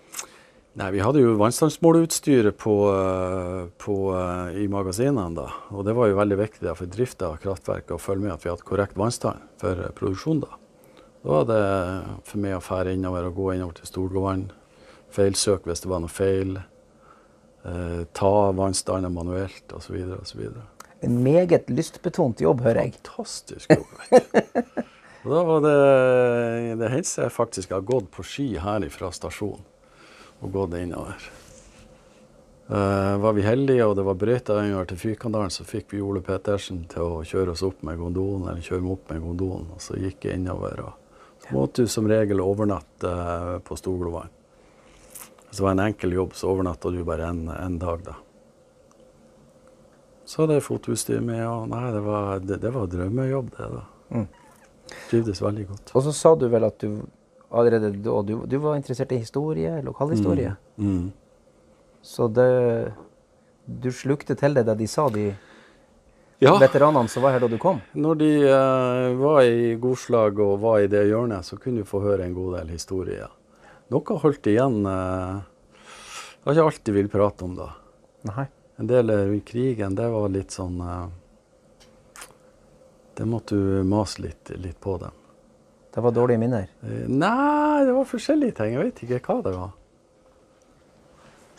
[0.72, 5.34] Nei, Vi hadde jo vannstandsmåleutstyret på, eh, på, eh, i magasinene.
[5.34, 8.32] da, og Det var jo veldig viktig da, for drifta av kraftverket å følge med
[8.32, 10.40] at vi hadde korrekt vannstand for uh, produksjon.
[10.40, 10.48] Da
[11.24, 14.50] Da var det for meg å fære innover og gå innover til Storgåvann.
[15.10, 16.56] Feilsøke hvis det var noe feil.
[17.64, 19.94] Eh, ta vannstanden manuelt osv.
[20.20, 20.40] osv.
[21.02, 22.94] En meget lystbetont jobb, hører jeg.
[23.04, 23.86] Fantastisk jobb.
[24.10, 24.82] vet du.
[25.22, 29.62] Da var det Det hendte jeg faktisk har gått på ski her fra stasjonen
[30.42, 31.30] og gått innover.
[32.72, 36.22] Uh, var vi heldige og det var brøyta innover til Fyrkandalen, så fikk vi Ole
[36.24, 39.70] Pettersen til å kjøre oss opp med gondolen, eller kjøre meg opp med gondolen.
[39.74, 40.80] Og så gikk jeg innover.
[40.86, 44.32] og Så måtte du som regel overnatte uh, på Storglovann.
[45.50, 48.14] Så det var en enkel jobb, så overnatta du bare en dag, da.
[50.24, 53.82] Så hadde jeg fotoutstyr med, og nei, det var, det, det var drømmejobb, det, da.
[54.16, 54.28] Mm.
[55.10, 55.92] Trivdes veldig godt.
[55.92, 57.02] Og så sa du vel at du
[57.52, 60.54] allerede da du, du var interessert i historie, lokalhistorie.
[60.76, 60.92] Mm.
[60.96, 61.12] Mm.
[62.02, 62.92] Så det
[63.64, 65.28] Du slukte til det da de sa, de
[66.42, 66.56] ja.
[66.58, 67.78] veteranene som var her da du kom?
[67.92, 72.00] Når de uh, var i godslag og var i det hjørnet, så kunne du få
[72.02, 73.30] høre en god del historier.
[73.94, 75.38] Noe holdt igjen uh,
[75.78, 77.70] Det var ikke alt de ville prate om da.
[78.32, 78.48] Nei.
[78.82, 81.06] En del rundt krigen, det var litt sånn uh,
[83.14, 85.21] Det måtte du mase litt, litt på dem.
[85.92, 86.68] Det var dårlige minner?
[86.82, 88.76] Eh, nei, det var forskjellige ting.
[88.76, 89.72] Jeg vet ikke hva det var.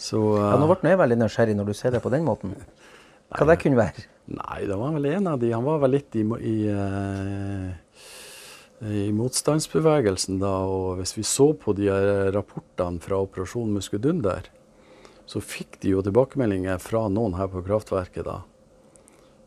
[0.04, 2.56] Så, uh, ja, nå ble jeg veldig nysgjerrig når du ser det på den måten.
[3.30, 4.08] Hva nei, det kunne være?
[4.34, 5.54] Nei, det var vel en av de.
[5.54, 7.70] Han var vel litt i, i, uh,
[8.90, 10.56] i motstandsbevegelsen da.
[10.66, 11.92] Og hvis vi så på de
[12.34, 14.50] rapportene fra Operasjon Muskedunder,
[15.30, 18.42] så fikk de jo tilbakemeldinger fra noen her på kraftverket da.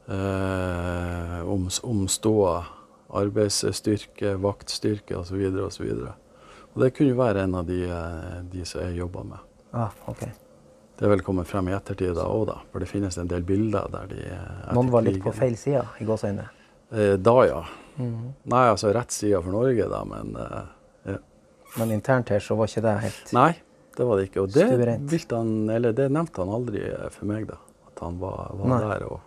[0.06, 2.64] Eh, om, om ståa
[3.08, 5.44] arbeidsstyrke, vaktstyrke osv.
[5.66, 5.92] osv.
[6.74, 9.38] Og det kunne være en av de, eh, de som jeg jobba med.
[9.72, 10.32] Ah, okay.
[10.96, 12.60] Det vel kommet frem i ettertid da òg, da.
[12.72, 14.22] For det finnes en del bilder der de
[14.76, 16.48] Noen var litt på feil side i gåseøynene?
[16.90, 17.64] Eh, da, ja.
[17.96, 18.32] Mm -hmm.
[18.42, 21.18] Nei, altså rett side for Norge, da, men eh, ja.
[21.78, 23.52] Men internt her så var ikke det helt Nei,
[23.96, 24.40] det var det ikke.
[24.40, 27.56] Og det, han, eller det nevnte han aldri eh, for meg, da.
[27.86, 29.04] At han var, var der.
[29.04, 29.20] Og,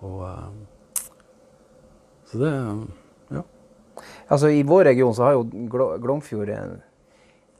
[0.00, 0.28] og
[2.24, 2.52] så det
[4.28, 5.44] Altså, I vår region så har jo
[6.02, 6.50] Glomfjord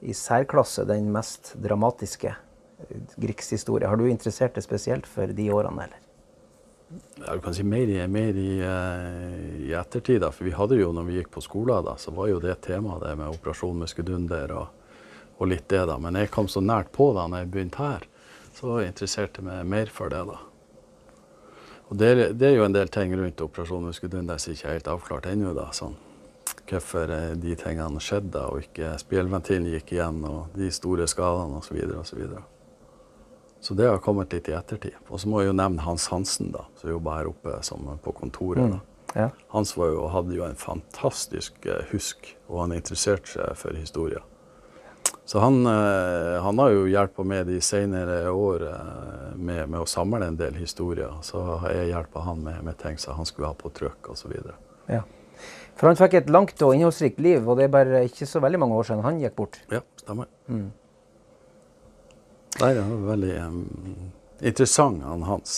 [0.05, 2.35] i særklasse den mest dramatiske
[3.21, 3.87] krigshistorie.
[3.87, 6.01] Har du interessert deg spesielt for de årene, eller?
[7.25, 10.21] Ja, du kan si mer, i, mer i, uh, i, ettertid.
[10.21, 12.59] da, for vi hadde jo, når vi gikk på skolen, da, så var jo det
[12.65, 14.91] temaet det med Operasjon Muskedunder og,
[15.37, 15.85] og, litt det.
[15.89, 15.97] da.
[16.01, 18.05] Men jeg kom så nært på da når jeg begynte her,
[18.55, 20.21] så interesserte jeg meg mer for det.
[20.29, 20.37] da.
[21.89, 24.93] Og det, det, er jo en del ting rundt Operasjon Muskedunder som ikke er helt
[24.93, 25.55] avklart ennå.
[25.57, 25.97] da, sånn
[26.69, 31.79] hvorfor eh, de tingene skjedde, og ikke spjellventilen gikk igjen, og de store skadene osv.
[32.03, 32.43] Så, så,
[33.59, 34.97] så det har kommet litt i ettertid.
[35.09, 38.13] Og så må jeg jo nevne Hans Hansen, da, som jobba her oppe som på
[38.17, 38.75] kontoret.
[38.75, 38.79] Mm.
[39.15, 39.29] Ja.
[39.53, 44.21] Hans jo, hadde jo en fantastisk uh, husk, og han interesserte seg for historie.
[45.25, 48.61] Så han, han, har jo hjulpet med de senere år
[49.33, 51.15] med, med, å samle en del historier.
[51.25, 54.35] Så har jeg hjulpet han med, med ting som han skulle ha på trykk osv.
[54.85, 55.01] Ja.
[55.75, 58.59] For han fikk et langt og innholdsrikt liv, og det er bare ikke så veldig
[58.61, 59.59] mange år siden han gikk bort.
[59.73, 60.29] Ja, stemmer.
[60.47, 60.69] Mm.
[62.61, 63.57] Nei, det var veldig um,
[64.39, 65.57] interessant, han Hans.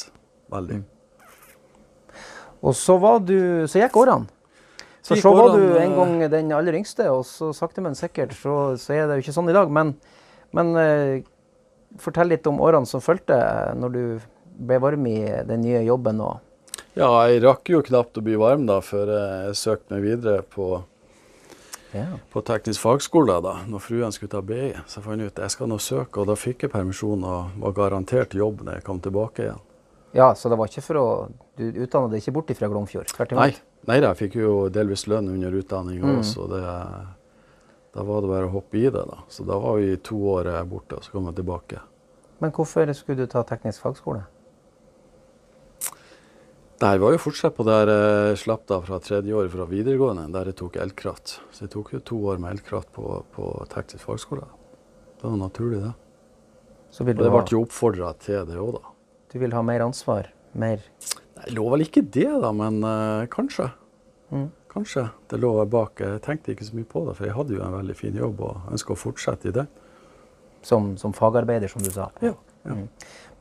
[0.50, 0.80] Veldig.
[0.80, 2.18] Mm.
[2.66, 4.32] Og så var du Så gikk årene.
[5.06, 8.76] Så så var du en gang den aller yngste, og så sakte, men sikkert så,
[8.76, 9.70] så er det jo ikke sånn i dag.
[9.72, 9.94] Men,
[10.58, 11.22] men uh,
[12.02, 13.38] fortell litt om årene som fulgte
[13.78, 14.02] når du
[14.68, 16.20] ble varm i den nye jobben.
[16.26, 16.42] og
[16.98, 20.80] ja, jeg rakk jo knapt å bli varm da, før jeg søkte meg videre på,
[21.94, 22.08] ja.
[22.34, 23.38] på teknisk fagskole.
[23.46, 24.72] da, Når fruen skulle ta BI.
[24.90, 27.58] Så fant jeg ut at jeg skal nå søke, og da fikk jeg permisjon og
[27.64, 29.64] var garantert jobb når jeg kom tilbake igjen.
[30.18, 31.08] Ja, Så det var ikke for å
[31.58, 33.10] Du utdanna deg ikke bort fra Glomfjord?
[33.12, 33.42] Tvert imot?
[33.42, 36.20] Nei, nei da, jeg fikk jo delvis lønn under utdanning mm.
[36.22, 36.48] også.
[36.52, 36.62] Det,
[37.98, 39.04] da var det bare å hoppe i det.
[39.10, 39.20] da.
[39.30, 41.82] Så da var vi to år borte, og så kom jeg tilbake.
[42.38, 44.22] Men hvorfor skulle du ta teknisk fagskole?
[46.78, 50.52] Det var jo fortsatt på der jeg slapp da fra tredje året fra videregående, der
[50.52, 51.40] jeg tok elkraft.
[51.50, 54.46] Så jeg tok jo to år med elkraft på, på teknisk fagskole.
[55.18, 55.96] Det var naturlig, det.
[57.00, 58.94] og det ble jo oppfordra til det òg, da.
[59.34, 60.30] Du vil ha mer ansvar?
[60.54, 60.86] Mer
[61.38, 63.72] Nei, lå vel ikke det, da, men uh, kanskje.
[64.30, 64.48] Mm.
[64.72, 66.02] Kanskje det lå bak.
[66.02, 68.42] Jeg tenkte ikke så mye på det, for jeg hadde jo en veldig fin jobb
[68.46, 69.66] og ønska å fortsette i det.
[70.66, 72.12] Som, som, fagarbeider, som du sa?
[72.22, 72.36] Ja.
[72.66, 72.78] ja.
[72.78, 72.88] Mm.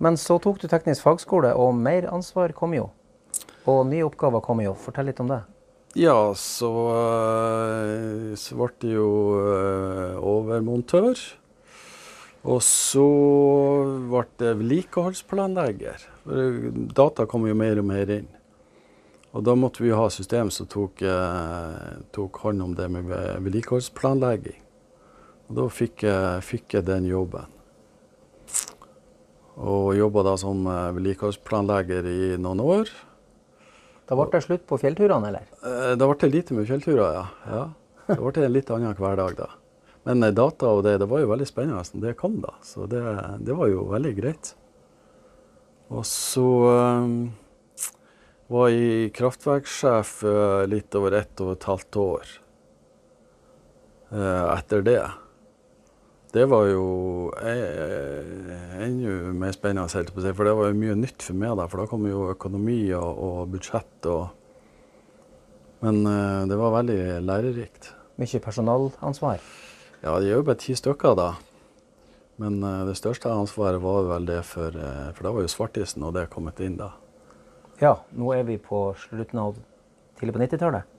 [0.01, 2.91] Men så tok du teknisk fagskole, og mer ansvar kom jo?
[3.67, 4.77] Og nye oppgaver kommer jo.
[4.79, 5.41] Fortell litt om det.
[5.97, 9.09] Ja, så, eh, så ble det jo
[9.41, 11.17] uh, overmontør.
[12.47, 13.07] Og så
[14.07, 16.05] ble det vedlikeholdsplanlegger.
[16.95, 18.29] Data kom jo mer og mer inn.
[19.37, 23.35] Og da måtte vi ha system som tok, eh, tok hånd om det med ve-
[23.45, 24.63] vedlikeholdsplanlegging.
[25.49, 27.51] Og da fikk jeg, fikk jeg den jobben.
[29.57, 32.95] Og jobba da som eh, vedlikeholdsplanlegger i noen år.
[34.07, 35.47] Da ble det slutt på fjellturene, eller?
[35.67, 37.25] Eh, Da ble det lite med fjellturer, ja.
[37.51, 37.65] ja.
[38.07, 39.49] Det ble en litt annen hverdag da.
[40.07, 42.55] Men eh, data og det, det var jo veldig spennende når det kom, da.
[42.63, 43.03] Så det,
[43.43, 44.53] det var jo veldig greit.
[45.91, 46.47] Og så
[47.03, 47.13] um,
[48.51, 50.17] var jeg kraftverksjef
[50.71, 52.33] litt over ett og et halvt år
[54.17, 55.03] etter det.
[56.37, 56.87] Det var jo
[57.41, 61.55] enda mer spennende, på å si, for det var jo mye nytt for meg.
[61.57, 64.27] da, For da kom jo økonomi og, og budsjett og
[65.81, 67.91] Men uh, det var veldig lærerikt.
[68.21, 69.41] Mye personalansvar.
[70.03, 71.31] Ja, de er jo bare ti stykker da.
[72.37, 76.05] Men uh, det største ansvaret var vel det for uh, For da var jo svartisen
[76.05, 76.93] og det kommet inn da.
[77.81, 79.57] Ja, nå er vi på slutten av
[80.21, 80.97] tidlig på 90-tallet.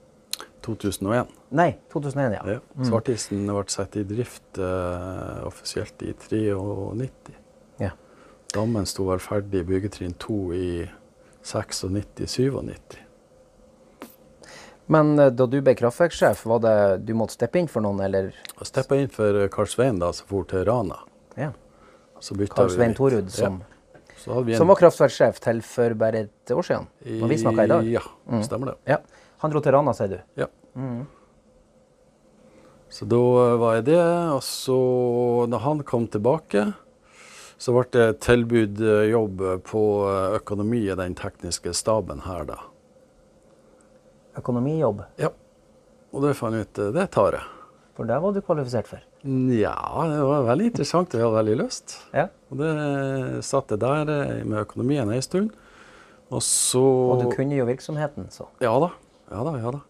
[0.66, 1.37] 2001.
[1.50, 2.42] Nei, 2001, ja.
[2.52, 2.84] Ja.
[2.84, 7.36] Svartisen ble satt i drift uh, offisielt i 93.
[7.80, 7.94] Ja.
[8.54, 10.70] Dammen sto vel ferdig i byggetrinn 2 i
[11.44, 12.98] 96-97.
[14.88, 18.30] Men eh, da du ble kraftverkssjef, var det du måtte steppe inn for noen, eller?
[18.54, 20.96] Jeg steppa inn for Karl Svein da, som for til Rana.
[21.36, 21.50] Ja.
[22.24, 22.96] Så Karl Svein.
[22.96, 23.74] Torud, som, Ja.
[24.58, 26.88] Som var kraftverkssjef til for bare et år siden.
[27.20, 27.90] Når vi snakka i dag.
[27.92, 28.02] Ja,
[28.42, 28.74] stemmer det.
[28.90, 28.98] Ja.
[29.44, 30.18] Han dro til Rana, sier du.
[30.40, 30.48] Ja.
[32.90, 33.20] Så da
[33.60, 34.04] var jeg det.
[34.34, 34.78] Og så,
[35.50, 36.70] da han kom tilbake,
[37.58, 42.58] så ble det tilbudt eh, jobb på eh, økonomi i den tekniske staben her, da.
[44.38, 45.02] Økonomijobb.
[45.18, 45.32] Ja.
[46.14, 47.54] Og det fant jeg ut eh, det tar jeg.
[47.98, 49.02] For det var du kvalifisert for.
[49.26, 49.74] Ja,
[50.06, 51.96] det var veldig interessant, jeg hadde veldig lyst.
[52.14, 52.28] Ja.
[52.48, 52.70] Og det
[53.42, 54.06] satt jeg der
[54.46, 55.50] med økonomien en stund.
[56.30, 58.46] Og så Og du kunne jo virksomheten, så.
[58.62, 58.92] Ja da.
[59.32, 59.82] Ja da, ja da.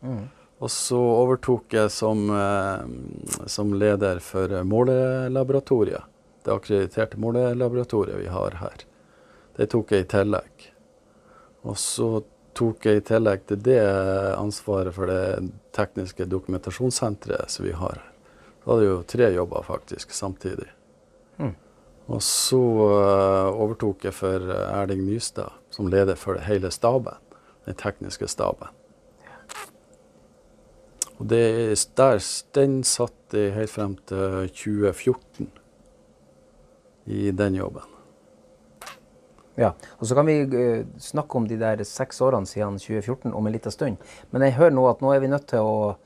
[0.58, 6.02] Og så overtok jeg som, eh, som leder for målelaboratoriet.
[6.44, 8.84] Det akkrediterte målelaboratoriet vi har her.
[9.56, 10.68] Det tok jeg i tillegg.
[11.62, 12.24] Og så
[12.58, 13.80] tok jeg i tillegg til det
[14.34, 18.12] ansvaret for det tekniske dokumentasjonssenteret som vi har her.
[18.64, 20.68] Da hadde jeg jo tre jobber faktisk samtidig.
[21.38, 21.54] Mm.
[22.08, 27.20] Og så eh, overtok jeg for eh, Erling Nystad som leder for hele staben.
[27.68, 28.72] Den tekniske staben.
[31.18, 31.38] Og det,
[31.72, 32.18] er- der,
[32.54, 35.48] den satt jeg helt frem til 2014
[37.06, 37.82] i den jobben.
[39.58, 43.46] Ja, og så kan vi eh, snakke om de der seks årene siden 2014 om
[43.48, 43.96] en liten stund.
[44.30, 45.96] Men jeg hører nå at nå er vi nødt til å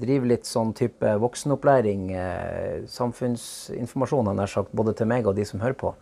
[0.00, 5.60] drive litt sånn type voksenopplæring, eh, samfunnsinformasjon, nær sagt, både til meg og de som
[5.60, 5.92] hører på.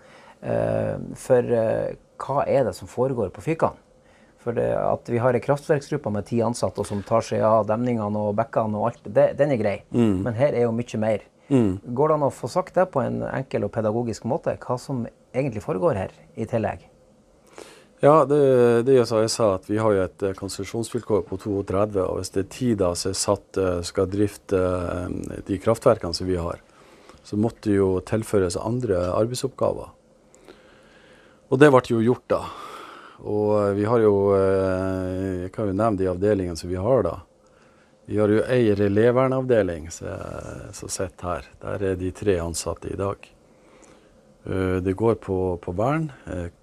[0.46, 1.42] Eh, for
[2.20, 3.74] hva er det som foregår på Fyrkan?
[4.40, 7.66] For det, at vi har ei kraftverksgruppe med ti ansatte og som tar seg av
[7.68, 9.74] demningene og bekkene og alt, det, den er grei.
[10.24, 11.26] Men her er jo mye mer.
[11.50, 15.02] Går det an å få sagt det på en enkel og pedagogisk måte, hva som
[15.34, 16.86] egentlig foregår her i tillegg?
[18.00, 18.40] Ja, det,
[18.88, 22.16] det jeg, sa, jeg sa, at vi har jo et eh, konsesjonsvilkår på 32, og
[22.16, 26.30] hvis det er ti da som er satt eh, skal drifte eh, de kraftverkene som
[26.30, 26.62] vi har,
[27.28, 29.92] så måtte det jo tilføres andre arbeidsoppgaver.
[31.52, 32.40] Og det ble jo gjort da.
[33.24, 37.02] Og eh, vi har jo, eh, jeg kan jo nevne de avdelingene som vi har
[37.06, 37.16] da.
[38.10, 41.44] Vi har jo ei relevernavdeling som sitter her.
[41.62, 43.28] Der er de tre ansatte i dag.
[44.48, 46.08] Eh, Det går på, på vern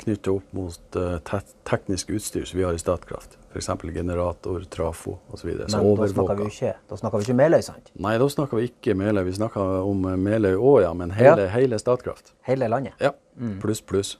[0.01, 1.39] knyttet opp mot te
[1.69, 3.37] teknisk utstyr som vi har i Statkraft.
[3.53, 3.69] F.eks.
[3.93, 5.53] generator, trafo osv.
[5.53, 7.93] Men da snakker vi ikke, da snakker vi ikke Meløy, sant?
[7.95, 9.23] Nei, da snakker vi ikke Meløy.
[9.29, 10.91] Vi snakker om Meløy òg, ja.
[10.97, 12.33] Men hele, hele Statkraft.
[12.49, 12.97] Hele landet.
[12.99, 13.13] Ja.
[13.63, 14.17] Pluss, pluss.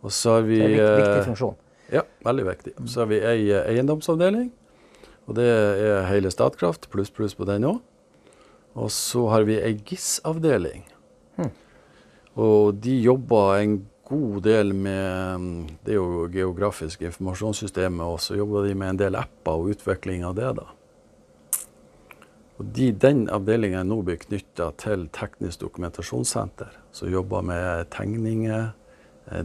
[0.00, 1.58] Og så har vi Det er en viktig, viktig eh, funksjon.
[1.90, 2.72] Ja, veldig viktig.
[2.88, 4.50] Så har vi ei eh, eiendomsavdeling.
[5.28, 7.82] Og det er hele Statkraft, pluss, pluss på den òg.
[8.78, 10.86] Og så har vi ei GIS-avdeling.
[12.40, 18.38] Og de jobber en god del med mm, Det er jo geografisk informasjonssystemet, og så
[18.38, 20.68] jobber de med en del apper og utvikling av det, da.
[22.60, 28.74] Og de, den avdelingen er nå blitt knytta til Teknisk dokumentasjonssenter, som jobber med tegninger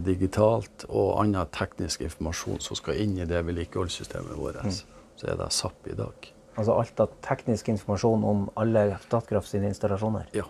[0.02, 4.82] digitalt og annen teknisk informasjon som skal inn i det vedlikeholdssystemet vårt.
[5.16, 6.32] Så er det SAP i dag.
[6.56, 10.44] Altså alt av teknisk informasjon om alle Statkraft sine installasjoner, Ja.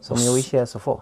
[0.00, 0.98] som jo ikke er så få.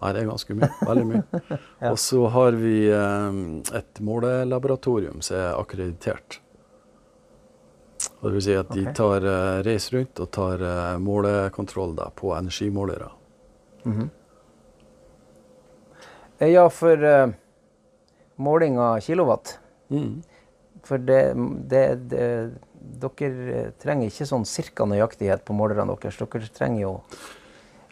[0.00, 0.68] Nei, det er ganske mye.
[0.88, 1.40] Veldig mye.
[1.92, 3.40] Og så har vi eh,
[3.78, 6.40] et målelaboratorium som er akkreditert.
[8.20, 12.08] Og det vil si at de tar, eh, reiser rundt og tar eh, målekontroll da,
[12.16, 13.10] på energimålere.
[13.84, 14.00] Eh,
[16.40, 17.32] Ja, for uh,
[18.40, 19.58] måling av kilowatt
[19.90, 20.20] Mm.
[20.86, 21.34] For det,
[21.66, 21.80] det,
[22.12, 22.26] det
[22.80, 26.16] Dere eh, trenger ikke sånn cirka nøyaktighet på målerne deres.
[26.22, 26.92] Dere trenger jo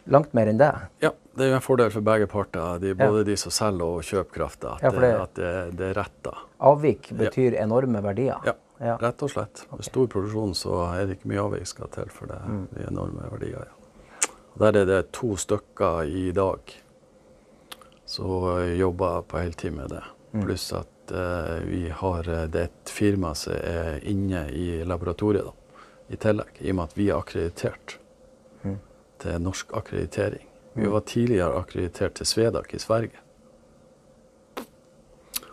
[0.09, 0.69] langt mer enn det.
[1.03, 3.09] Ja, det er jo en fordel for begge parter, de, Ja.
[3.09, 6.17] både de som selger og kjøper krafta, at, Ja, det, at det, det er rett.
[6.23, 6.33] da.
[6.71, 8.39] Avvik betyr enorme verdier.
[8.47, 8.95] Ja, Ja.
[8.97, 9.65] rett og slett.
[9.71, 12.39] Med stor produksjon så er det ikke mye avvik skal til for det.
[12.47, 12.67] Mm.
[12.73, 13.67] De enorme verdier.
[13.67, 14.31] Ja.
[14.57, 16.59] Der er det to stykker i dag
[18.09, 20.03] som jobber jeg på heltid med det.
[20.33, 20.43] Mm.
[20.45, 25.45] Pluss at eh, vi har eh, det er et firma som er inne i laboratoriet
[25.47, 27.97] da, i tillegg, i og med at vi er akkreditert
[28.59, 28.75] Mm.
[29.23, 30.43] til norsk akkreditering.
[30.73, 33.21] Vi var tidligere akkreditert til Svedak i Sverige.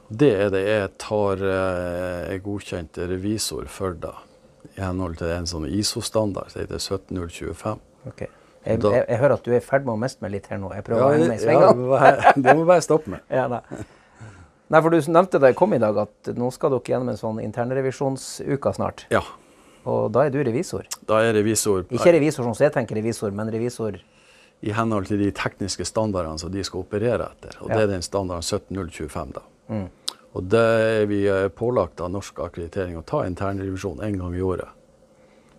[0.09, 4.13] Det er det jeg tar eh, er godkjent revisor for, da.
[4.77, 7.79] I henhold til en sånn ISO-standard som heter 17025.
[8.11, 8.27] Ok.
[8.67, 10.59] Jeg, jeg, jeg hører at du er i ferd med å miste meg litt her
[10.59, 10.73] nå.
[10.75, 12.01] Jeg prøver å Ja, henge meg i svingene.
[12.03, 13.21] Ja, det må bare stoppe meg.
[13.31, 13.61] Ja, nei.
[14.75, 17.21] nei, for du nevnte da jeg kom i dag at nå skal dere gjennom en
[17.21, 19.07] sånn internrevisjonsuke snart.
[19.15, 19.23] Ja,
[19.87, 20.87] Og da er du revisor.
[21.07, 24.01] da er revisor Ikke revisor som jeg tenker revisor, men revisor
[24.65, 27.59] i henhold til de tekniske standardene som de skal operere etter.
[27.61, 27.77] Og Ja.
[27.77, 29.43] det er den standarden 17025, da.
[29.69, 29.89] Mm.
[30.35, 30.63] Og det
[31.03, 34.69] er vi eh, pålagt av norsk akkreditering å ta internrevisjon en gang i året.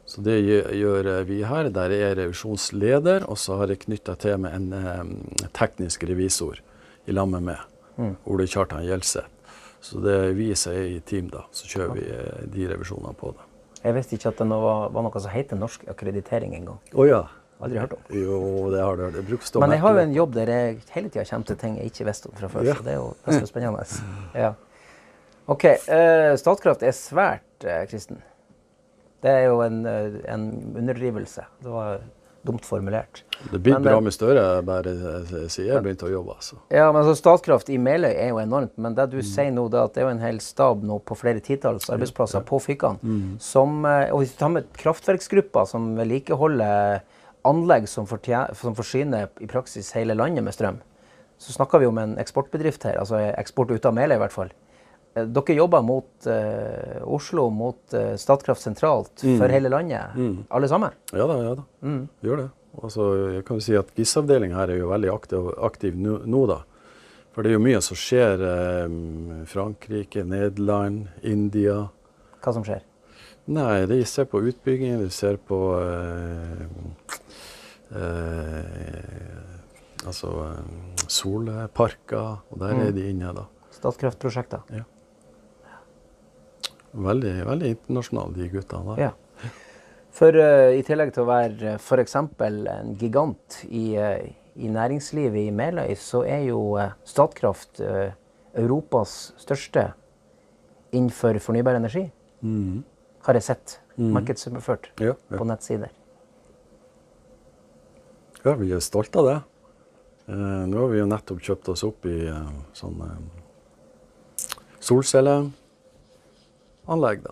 [0.08, 1.70] Så det gjør- eh, vi her.
[1.70, 5.10] Der er jeg revisjonsleder, og så har jeg knytta til med en um,
[5.54, 6.62] teknisk revisor
[7.08, 7.58] i lag med meg.
[7.98, 8.14] Mm.
[8.26, 9.28] Ole Kjartan Gjelseth.
[9.82, 11.44] Så det er vi som er i team, da.
[11.52, 13.44] Så kjører vi eh, de revisjonene på det.
[13.84, 16.80] Jeg visste ikke at det var, var noe som heter norsk akkreditering engang.
[16.94, 17.26] Oh, ja.
[17.62, 18.02] Aldri hørt om.
[18.14, 18.40] Jo,
[18.72, 19.14] det har du hørt.
[19.18, 21.78] Det bruker Men jeg har jo en jobb der jeg hele tida kommer til ting
[21.78, 22.64] jeg ikke visste om fra før.
[22.68, 22.74] Ja.
[22.78, 23.86] Så det er jo ganske spennende.
[24.36, 24.52] Ja.
[25.48, 25.64] OK.
[25.88, 28.22] Uh, Statkraft er svært, uh, Kristen.
[29.24, 31.46] Det er jo en, eh, en underdrivelse.
[31.64, 32.00] Det var
[32.48, 33.24] dumt formulert.
[33.52, 34.94] Det blir bra med Støre, bare
[35.52, 36.36] sier jeg begynte å jobbe.
[36.38, 36.56] altså.
[36.72, 38.72] Ja, men altså Statkraft i Meløy er jo enormt.
[38.78, 38.96] Men Mm.
[38.96, 41.18] det du sier nå, det er at det er jo en hel stab nå på
[41.18, 43.00] flere titalls arbeidsplasser på Fykkan.
[43.04, 43.40] Mm.
[43.40, 47.02] Som, eh, og hvis du tar med kraftverksgrupper som vedlikeholder
[47.46, 50.80] anlegg som, som forsyner i praksis hele landet med strøm,
[51.40, 52.98] så snakker vi om en eksportbedrift her.
[52.98, 54.50] Altså eksport ut av Meløy i hvert fall.
[55.18, 59.38] Eh, Dere jobber mot uh, Oslo, mot uh, Statkraft sentralt, Mm.
[59.40, 60.46] for hele landet.
[60.50, 60.92] Alle sammen.
[61.14, 61.64] Ja da, ja da.
[61.82, 62.08] Mm.
[62.22, 62.50] Vi gjør det.
[62.84, 63.04] Altså,
[63.34, 66.60] jeg kan jo si at GIS-avdelinga her er jo veldig aktiv, aktiv nå, nå, da.
[67.34, 68.44] For det er jo mye som skjer.
[68.52, 71.88] Eh, Frankrike, Nederland, India.
[72.44, 72.82] Hva som skjer.
[73.48, 76.66] Nei, de ser på utbygging, de ser på eh,
[77.96, 79.44] eh,
[80.08, 80.30] Altså
[81.12, 82.96] solparker, og der er Mm.
[82.96, 83.44] de inne, da.
[83.72, 84.60] Statkraftprosjekter.
[86.94, 89.02] Veldig, veldig internasjonale, de guttene der.
[89.08, 89.52] Ja.
[90.18, 92.16] For uh, i tillegg til å være uh, f.eks.
[92.16, 94.24] en gigant i, uh,
[94.56, 98.16] i næringslivet i Meløy, så er jo uh, Statkraft eh,
[98.58, 99.92] Europas største
[100.96, 102.08] innenfor fornybar energi.
[102.42, 102.84] Mhm.
[103.28, 103.80] Har jeg sett.
[103.98, 104.14] Mhm.
[104.16, 105.38] Markedsført Ja, ja.
[105.38, 105.90] på nettsider.
[108.46, 109.38] ja, vi er stolte av det.
[110.30, 113.02] Eh, nå har vi jo nettopp kjøpt oss opp i eh, sånn
[116.88, 117.32] solcelleanlegg, da.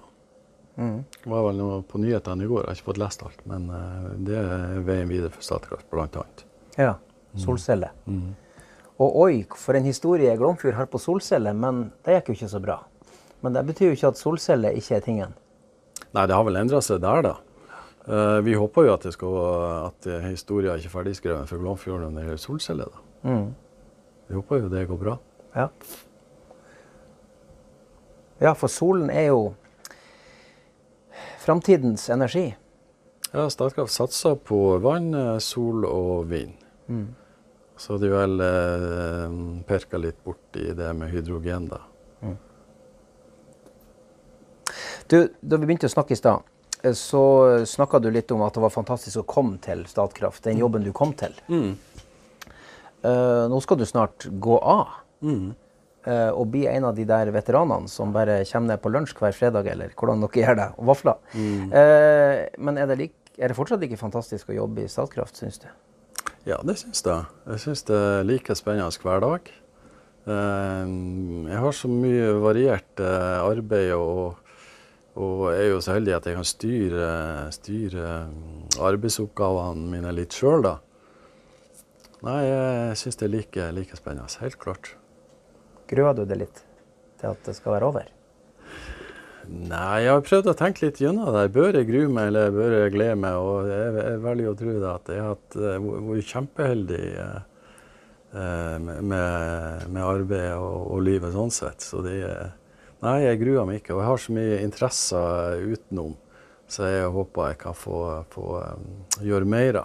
[0.77, 1.03] Mm.
[1.23, 3.45] Det var vel noe på nyhetene i går, jeg har ikke fått lest alt.
[3.45, 6.25] Men eh, det er veien videre for Statkraft, bl.a.
[6.77, 6.95] Ja.
[7.39, 7.91] Solceller.
[8.07, 8.35] Mm.
[9.03, 12.61] Og oi, for en historie Glomfjord har på solceller, men det gikk jo ikke så
[12.63, 12.77] bra.
[13.43, 15.35] Men det betyr jo ikke at solceller ikke er tingen.
[16.15, 17.35] Nei, det har vel endra seg der, da.
[18.05, 19.37] Eh, vi håper jo at, det skal,
[19.89, 22.91] at historien er ikke ferdigskrevet for Glomfjord når det gjelder solceller.
[22.91, 23.31] da.
[23.31, 23.47] Mm.
[24.25, 25.17] Vi håper jo det går bra.
[25.55, 25.69] Ja.
[28.39, 29.53] Ja, for solen er jo
[31.39, 32.55] framtidens energi.
[33.31, 36.53] Ja, Statkraft satser på vann, eh, sol og vind.
[36.87, 37.07] Mm.
[37.77, 39.35] Så de vel eh,
[39.67, 41.81] perka litt borti det med hydrogen, da.
[45.07, 46.41] Du, da vi begynte å snakke i stad,
[46.81, 47.21] eh, så
[47.67, 50.43] snakka du litt om at det var fantastisk å komme til Statkraft.
[50.47, 51.35] Den jobben du kom til.
[53.05, 54.87] Eh, nå skal du snart gå av.
[55.21, 55.51] eh,
[56.05, 59.69] og bli en av de der veteranene som bare kommer ned på lunsj hver fredag,
[59.71, 61.17] eller hvordan dere gjør det, og vafler.
[61.35, 65.61] Eh, men er det, like, er det fortsatt like fantastisk å jobbe i Statkraft, syns
[65.63, 65.67] du?
[66.45, 67.29] Ja, det syns jeg.
[67.49, 69.51] Jeg syns det er like spennende hver dag.
[70.25, 70.95] Eh,
[71.51, 74.41] jeg har så mye variert eh, arbeid og,
[75.17, 77.09] og er jo så heldig at jeg kan styre,
[77.55, 80.77] styre mm, arbeidsoppgavene mine litt sjøl, da.
[82.25, 84.29] Nei, jeg syns det er like, like spennende.
[84.41, 84.95] Helt klart.
[85.89, 86.61] Gruer du deg litt
[87.19, 88.11] til at det skal være over?
[89.45, 91.43] Nei, jeg har prøvd å tenke litt gjennom det.
[91.53, 93.37] Bør jeg grue meg, eller bør jeg glede meg?
[93.37, 97.35] Og jeg, jeg velger å tro det at jeg har eh, vært kjempeheldig eh,
[98.33, 101.85] eh, med, med, med arbeid og, og livet sånn sett.
[101.85, 102.19] Så det
[103.03, 103.93] Nei, jeg gruer meg ikke.
[103.93, 106.15] Og jeg har så mye interesser utenom,
[106.71, 107.99] så jeg håper jeg kan få,
[108.33, 108.87] få um,
[109.21, 109.81] gjøre mer.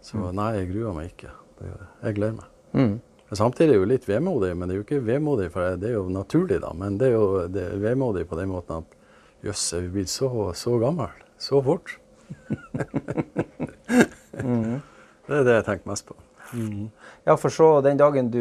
[0.00, 1.34] Så nei, jeg gruer meg ikke.
[1.60, 2.46] Jeg gleder meg.
[2.72, 2.94] Mm.
[3.30, 5.86] Men samtidig er det jo litt vemodig, men det er jo ikke vemodig, for det
[5.92, 6.72] er jo naturlig, da.
[6.74, 8.96] Men det er jo det er vemodig på den måten at
[9.46, 11.94] jøss, er vi blitt så, så gammel så fort?
[15.30, 16.14] Det er det jeg tenker mest på.
[17.22, 18.40] Ja, for så den dagen du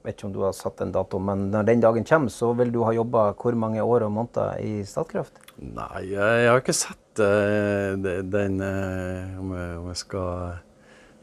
[0.00, 2.70] Vet ikke om du har satt en dato, men når den dagen kommer, så vil
[2.72, 5.42] du ha jobba hvor mange år og måneder i Statkraft?
[5.60, 9.52] Nei, jeg, har ikke sett eh, den eh, om
[9.90, 10.62] jeg skal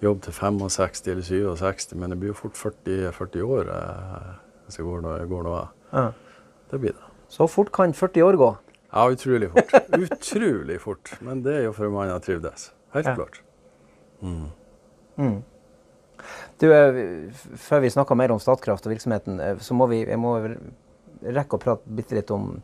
[0.01, 4.29] jobbe til 65 eller 67, men det blir jo fort 40, 40 år eh,
[4.67, 5.67] hvis jeg går nå, går nå av.
[5.93, 6.05] Ja.
[6.71, 7.11] Det blir det.
[7.31, 8.49] Så fort kan 40 år gå.
[8.93, 9.73] Ja, utrolig fort.
[10.05, 11.11] Utrolig fort.
[11.23, 12.69] Men det er jo for man har trivdes.
[12.95, 13.15] Helt Ja.
[13.15, 13.41] klart.
[14.21, 15.43] Mm.
[16.59, 20.17] Du, eh, før vi snakker mer om Statkraft og virksomheten, eh, så må vi jeg
[20.19, 20.37] må
[21.23, 22.61] rekke å prate bitte litt om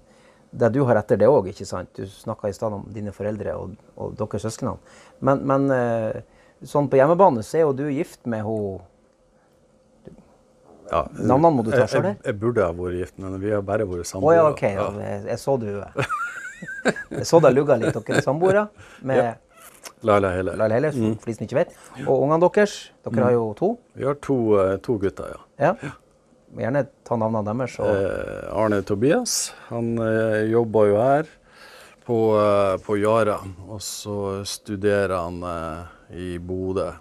[0.54, 1.90] det du har etter det òg, ikke sant?
[1.98, 4.78] Du snakka i stad om dine foreldre og, og deres søsken.
[5.26, 5.66] Men, men
[6.70, 8.82] sånn på hjemmebane så er jo du gift med hun
[10.92, 12.06] Ja, Navnene må du ta sjøl?
[12.12, 14.42] Jeg, jeg burde ha vært gift, men vi har bare vært samboere.
[14.42, 14.42] samboere.
[14.42, 14.64] ja, OK.
[15.00, 15.08] Ja.
[15.08, 15.70] Jeg, jeg så du
[17.18, 17.96] Jeg så deg lugga litt.
[17.96, 18.66] Dere er samboere
[19.02, 19.24] med
[20.06, 20.54] Laila Hele.
[20.60, 21.74] Laila Helle, for for de som ikke vet.
[22.06, 22.76] Og ungene deres.
[23.08, 23.70] Dere har jo to.
[23.98, 25.72] Vi har to, eh, to gutter, ja.
[25.72, 25.94] Ja.
[26.60, 27.80] Gjerne ta navnene deres.
[27.80, 31.32] Og, Eh, Arne Tobias, han eh, jobber jo her
[32.06, 33.40] på, eh, på Yara.
[33.68, 36.92] Og så studerer han eh, i Bodø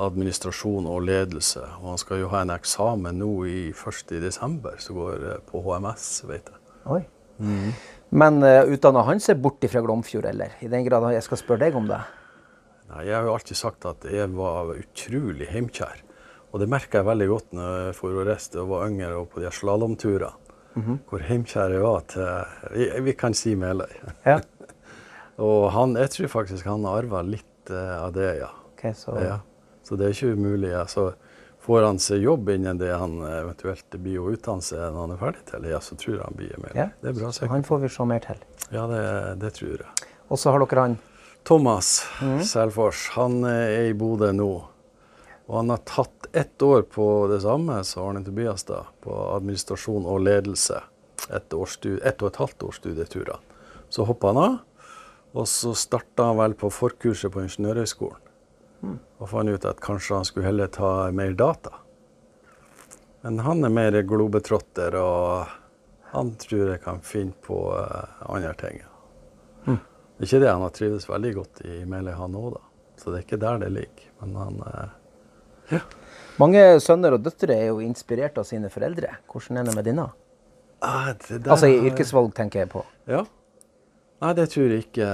[0.00, 1.62] administrasjon og ledelse.
[1.80, 4.14] Og han skal jo ha en eksamen nå i 1.
[4.22, 6.60] desember, som går eh, på HMS, vet jeg.
[6.90, 7.02] Oi.
[8.10, 10.56] Men uh, utdanna han seg bort fra Glomfjord, eller?
[10.60, 12.00] I den grad jeg skal spørre deg om det?
[12.90, 16.02] Nei, jeg har jo alltid sagt at jeg var utrolig heimkjær.
[16.50, 19.28] Og det merka jeg veldig godt når jeg for å reiste og var yngre og
[19.32, 20.32] på de slalåmturene.
[20.74, 20.98] Mm -hmm.
[21.08, 22.44] Hvor heimkjær jeg var til
[22.74, 23.94] Vi, vi kan si Meløy.
[24.26, 24.40] Ja.
[25.38, 28.50] Og han, jeg tror faktisk han har arva litt eh, av det, ja.
[28.74, 29.38] Okay, så, ja.
[29.86, 30.70] Så det er ikke umulig.
[30.72, 30.84] Ja.
[30.90, 31.10] Så
[31.60, 35.20] får han seg jobb innen det han eventuelt blir å utdanne seg når han er
[35.20, 36.72] ferdig til, ja, så tror jeg han blir med.
[36.78, 36.88] ja.
[37.02, 37.50] Det er bra Så sikkert.
[37.56, 38.42] han får vi se mer til.
[38.70, 39.02] Ja, det,
[39.42, 40.08] det tror jeg.
[40.30, 40.98] Og så har dere han
[41.44, 41.90] Thomas
[42.46, 44.50] Selfors, han er i Bodø nå.
[45.50, 50.04] Og han har tatt ett år på det samme som Arne Tobias, da, på administrasjon
[50.06, 50.78] og ledelse.
[51.34, 53.40] Et, års stu- og et halvt års studieturer.
[53.90, 54.54] Så hoppa han av,
[55.32, 58.26] og så starta han vel på forkurset på Ingeniørhøgskolen.
[59.20, 61.82] Og fant ut at kanskje han skulle heller ta mer data.
[63.20, 65.50] Men han er mer globetrotter, og
[66.14, 68.80] han tror jeg kan finne på eh, andre ting.
[69.66, 69.76] Mm.
[70.24, 72.64] Ikke det han har trivdes veldig godt i Meløy, han òg, da.
[73.00, 74.08] Så det er ikke der det ligger.
[74.20, 74.56] Men han
[75.70, 75.84] ja.
[76.40, 79.12] Mange sønner og døtre er jo inspirert av sine foreldre.
[79.30, 80.08] Hvordan er det med dine?
[80.80, 82.84] ah, det der Altså i yrkesvalg, tenker jeg på.
[83.08, 83.24] Ja.
[84.20, 85.06] Nei, det tror jeg ikke,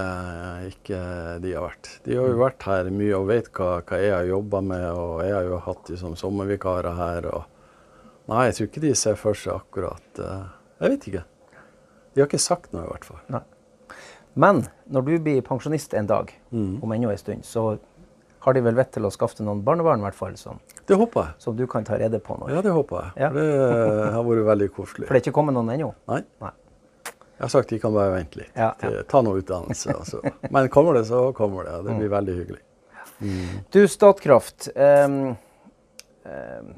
[0.72, 1.00] ikke
[1.44, 1.90] de har vært.
[2.02, 5.20] De har jo vært her mye og vet hva, hva jeg har jobba med, og
[5.22, 7.28] jeg har jo hatt de som sommervikarer her.
[7.30, 7.44] og
[8.26, 10.48] Nei, jeg tror ikke de ser for seg akkurat eh,
[10.82, 11.22] Jeg vet ikke.
[12.16, 13.20] De har ikke sagt noe, i hvert fall.
[13.30, 13.44] Nei.
[14.36, 16.82] Men når du blir pensjonist en dag, Mm.
[16.82, 17.78] om ennå en stund, så
[18.40, 21.22] har de vel vett til å skaffe noen barnebarn, i hvert fall, som, Det håper
[21.22, 21.34] jeg.
[21.42, 22.48] som du kan ta rede på nå.
[22.50, 23.12] Ja, det håper jeg.
[23.22, 23.30] Ja.
[23.30, 25.06] Det har vært veldig koselig.
[25.06, 25.94] For det er ikke kommet noen ennå?
[26.08, 26.22] Nei.
[26.42, 26.50] Nei.
[27.36, 28.52] Jeg har sagt de kan bare vente litt.
[28.56, 29.02] Ja, ja.
[29.08, 29.92] Ta noe utdannelse.
[30.00, 30.22] Altså.
[30.50, 31.74] Men kommer det, så kommer det.
[31.76, 32.62] og Det blir veldig hyggelig.
[33.72, 34.68] Du, Statkraft.
[34.76, 35.36] Um,
[36.24, 36.70] um,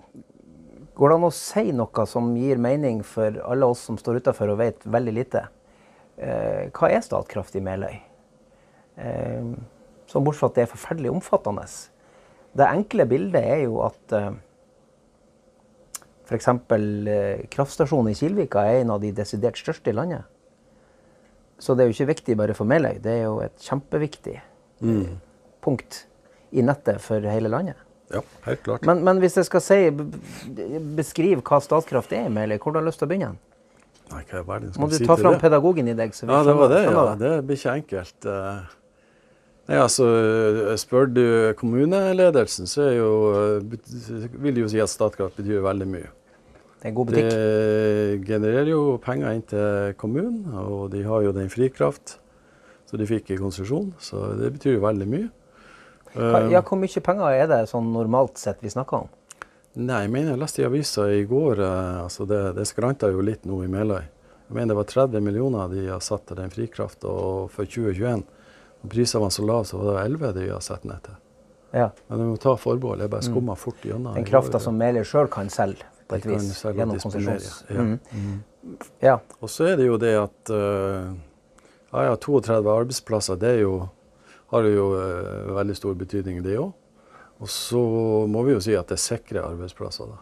[0.99, 4.55] går det an å si noe som gir mening for alle oss som står utafor
[4.55, 5.45] og vet veldig lite?
[6.19, 8.01] Uh, hva er Statkraft i Meløy?
[8.99, 9.55] Um,
[10.11, 11.69] så bortsett fra at det er forferdelig omfattende.
[12.59, 14.33] Det enkle bildet er jo at uh,
[16.27, 16.51] f.eks.
[16.51, 20.27] Uh, kraftstasjonen i Kilvika er en av de desidert største i landet.
[21.59, 24.37] Så det er jo ikke viktig bare for Meløy, det er jo et kjempeviktig
[25.65, 26.05] punkt
[26.55, 27.77] i nettet for hele landet.
[28.15, 28.87] Ja, helt klart.
[28.89, 29.79] Men, men hvis jeg skal si,
[30.97, 33.35] beskrive hva Statkraft er, i Meløy, hvor har du lyst til å begynne?
[34.09, 35.43] Nei, hva er verden skal Må du si ta fram det?
[35.43, 36.15] pedagogen i deg?
[36.17, 36.83] så vi Ja, det var det.
[36.89, 37.03] ja.
[37.21, 38.29] Det blir ikke enkelt.
[38.33, 38.75] Eh,
[39.69, 40.07] Nei, altså,
[40.81, 41.25] Spør du
[41.61, 46.09] kommuneledelsen, så jo, eh, vil de jo si at Statkraft betyr veldig mye.
[46.79, 47.29] Det er god butikk.
[47.33, 52.19] Det genererer jo penger inn til kommunen, og de har jo den frikraft
[52.89, 55.27] så de fikk i konsesjon, så det betyr jo veldig mye.
[56.15, 59.09] Eh, Ja, hvor mye penger er det sånn normalt sett vi snakker om?
[59.77, 63.21] Nei, jeg mener jeg leste i avisa i går eh, altså det, det skranta jo
[63.21, 64.07] litt nå i Meløy.
[64.49, 67.13] Jeg mener det var 30 millioner de har satt til den frikrafta,
[67.53, 68.25] for 2021
[68.79, 71.21] når prisene var så lave, så var det 11 de har satt ned til.
[71.77, 71.91] Ja.
[72.09, 73.03] Men vi må ta forbehold.
[73.05, 74.15] Jeg bare skumma fort gjennom.
[74.17, 76.51] Den krafta som Meløy sjøl kan selge, på et vis.
[76.65, 77.49] Gjennom konsesjons...
[77.69, 77.85] ja.
[77.85, 78.39] Mm.
[79.01, 79.19] Ja.
[79.41, 81.15] Og så er det jo det at uh,
[81.93, 83.75] ja, ja, 32 arbeidsplasser, det er jo,
[84.53, 86.73] har jo uh, veldig stor betydning, det òg.
[87.39, 87.81] Og så
[88.27, 90.19] må vi jo si at det sikrer arbeidsplasser, da.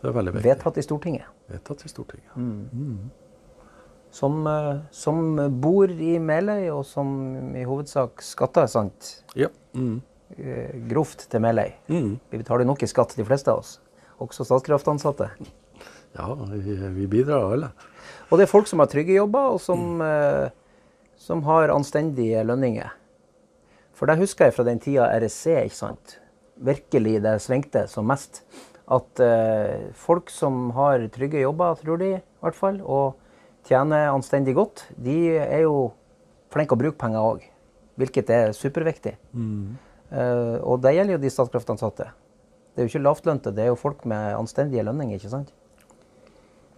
[0.00, 0.48] Det er veldig viktig.
[0.50, 1.30] Vedtatt i Stortinget.
[1.48, 2.34] Vedtatt i Stortinget.
[2.36, 3.06] Mm.
[4.16, 7.08] Som, eh, som bor i Meløy, og som
[7.56, 9.24] i hovedsak skatter sant?
[9.36, 9.48] Ja.
[9.74, 10.02] Mm.
[10.34, 11.70] Eh, Grovt til Meløy.
[11.88, 12.16] Mm.
[12.30, 13.76] Vi betaler nok i skatt, de fleste av oss.
[14.22, 15.30] Også Statkraft-ansatte.
[16.16, 17.72] Ja, vi, vi bidrar alle.
[18.30, 20.48] Og det er folk som har trygge jobber, og som, eh,
[21.20, 22.94] som har anstendige lønninger.
[23.96, 26.16] For det husker jeg fra den tida RSC, ikke sant.
[26.56, 28.42] Virkelig det svingte som mest.
[28.92, 33.16] At eh, folk som har trygge jobber, tror de i hvert fall, og
[33.66, 35.90] tjener anstendig godt, de er jo
[36.54, 37.46] flinke å bruke penger òg.
[37.96, 39.16] Hvilket er superviktig.
[39.16, 42.06] Eh, og det gjelder jo de Statkraft-ansatte.
[42.74, 45.52] Det er jo ikke lavtlønte, det er jo folk med anstendige lønninger, ikke sant.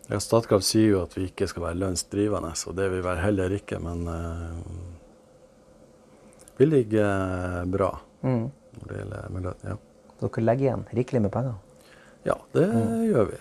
[0.08, 3.52] Ja, Statkraft sier jo at vi ikke skal være lønnsdrivende, og det vil vi heller
[3.58, 4.60] ikke, men uh,
[6.58, 7.90] vi ligger bra
[8.22, 8.48] Mm.
[8.80, 9.60] når det gjelder med lønn.
[9.62, 9.74] Ja.
[10.18, 11.54] Dere legger igjen rikelig med penger.
[12.26, 12.64] ja, det
[13.12, 13.36] gjør vi.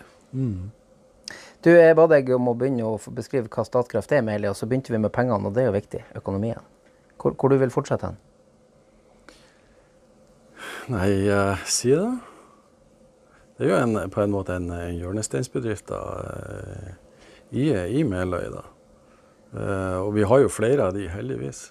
[1.63, 4.67] Du, Jeg ba deg om å begynne å beskrive hva Statkraft er, Meili, og så
[4.69, 6.03] begynte vi med pengene, og det er jo viktig.
[6.15, 6.61] Økonomien.
[7.17, 8.17] Hvor, hvor du vil fortsette hen?
[10.87, 12.11] Nei, uh, si det.
[13.57, 15.97] Det er jo en, på en måte en, en hjørnesteinsbedrift da,
[16.29, 16.93] eh,
[17.51, 17.65] i,
[17.99, 18.45] i Meløy.
[18.53, 18.61] da.
[19.49, 21.63] Eh, og vi har jo flere av de, heldigvis.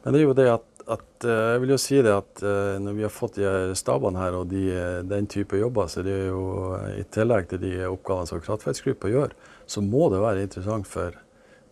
[0.00, 0.66] Men det er jo det at,
[0.96, 2.42] at Jeg vil jo si det at
[2.80, 4.64] når vi har fått de stabene her og de,
[5.04, 9.36] den type jobber, så det er jo i tillegg til de oppgavene som kraftverksgruppa gjør,
[9.68, 11.20] så må det være interessant for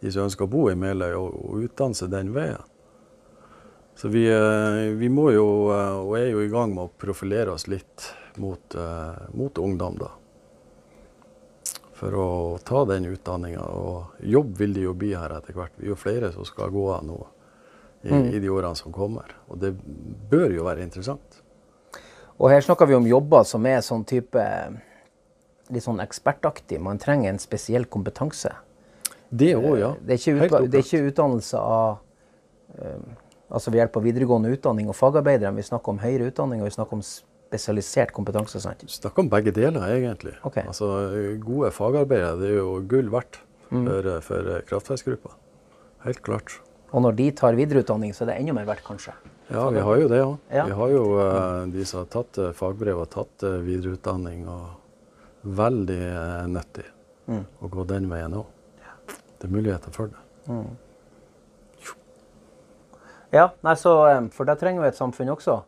[0.05, 2.69] de som ønsker å bo i Meløy, å utdanne seg den veien.
[3.99, 7.51] Så vi, eh, vi må jo, eh, og er jo i gang med å profilere
[7.51, 8.05] oss litt
[8.39, 10.13] mot, eh, mot ungdom, da.
[11.99, 12.29] For å
[12.63, 13.65] ta den utdanninga.
[13.75, 15.75] Og jobb vil det jo bli her etter hvert.
[15.83, 17.19] Vi er jo flere som skal gå av nå
[18.05, 19.35] i, i de årene som kommer.
[19.51, 19.75] Og det
[20.31, 21.43] bør jo være interessant.
[22.39, 24.49] Og her snakker vi om jobber som er sånn type
[25.75, 26.79] litt sånn ekspertaktig.
[26.79, 28.55] Man trenger en spesiell kompetanse.
[29.29, 29.97] Det òg, ja.
[29.99, 31.99] Det er ikke, utda det er ikke utdannelse av
[32.79, 33.09] eh,
[33.51, 35.55] Altså ved hjelp av videregående utdanning og fagarbeidere.
[35.57, 38.61] Vi snakker om høyere utdanning og vi snakker om spesialisert kompetanse.
[38.61, 38.83] sant?
[38.87, 40.35] snakker om begge deler, egentlig.
[40.45, 40.65] Okay.
[40.69, 43.41] Altså, Gode fagarbeidere det er jo gull verdt
[43.71, 43.85] Mm.
[43.85, 45.31] for, for kraftverksgruppa.
[46.05, 46.55] Helt klart.
[46.91, 49.13] Og når de tar videreutdanning, så er det enda mer verdt, kanskje.
[49.51, 50.39] Ja, vi har jo det òg.
[50.51, 50.65] Ja.
[50.65, 54.47] Vi har jo eh, de som har tatt eh, fagbrev og tatt eh, videreutdanning.
[54.49, 54.71] og
[55.45, 56.87] Veldig eh, nyttig
[57.29, 57.45] Mm.
[57.61, 58.47] å gå den veien òg.
[59.39, 60.17] Det er muligheter for det.
[63.33, 63.93] Ja, nei, så,
[64.33, 65.61] for der trenger vi et samfunn også.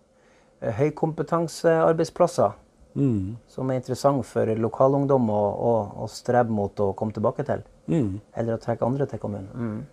[0.60, 2.58] Eh, Høykompetansearbeidsplasser
[2.94, 3.36] Mm.
[3.46, 7.62] som er interessant for lokalungdom å, å, å strebe mot å komme tilbake til.
[7.86, 8.16] Mm.
[8.34, 9.46] Eller å trekke andre til kommunen.
[9.54, 9.84] Mm.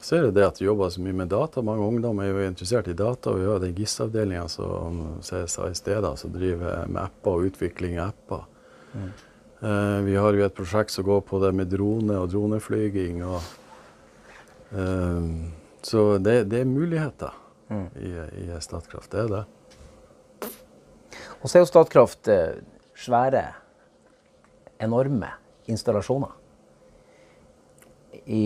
[0.00, 1.60] Så er det at vi jobber så mye med data.
[1.62, 3.34] Mange ungdommer er jo interessert i data.
[3.36, 7.50] Vi har den GIS-avdelinga som som jeg sa i stedet, som driver med apper og
[7.50, 8.46] utvikling av apper.
[9.60, 13.20] Eh, vi har jo et prosjekt som går på det med drone og droneflyging.
[13.26, 13.42] Og,
[14.72, 15.20] eh,
[15.86, 17.36] så det, det er muligheter
[17.96, 18.10] i,
[18.44, 19.10] i Statkraft.
[19.12, 19.44] Det er det.
[21.40, 22.60] Og så er jo Statkraft eh,
[22.98, 23.44] svære,
[24.80, 25.30] enorme
[25.70, 26.32] installasjoner
[28.26, 28.44] i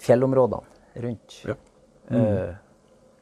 [0.00, 1.40] fjellområdene rundt.
[1.46, 1.56] Ja.
[2.10, 2.54] Eh,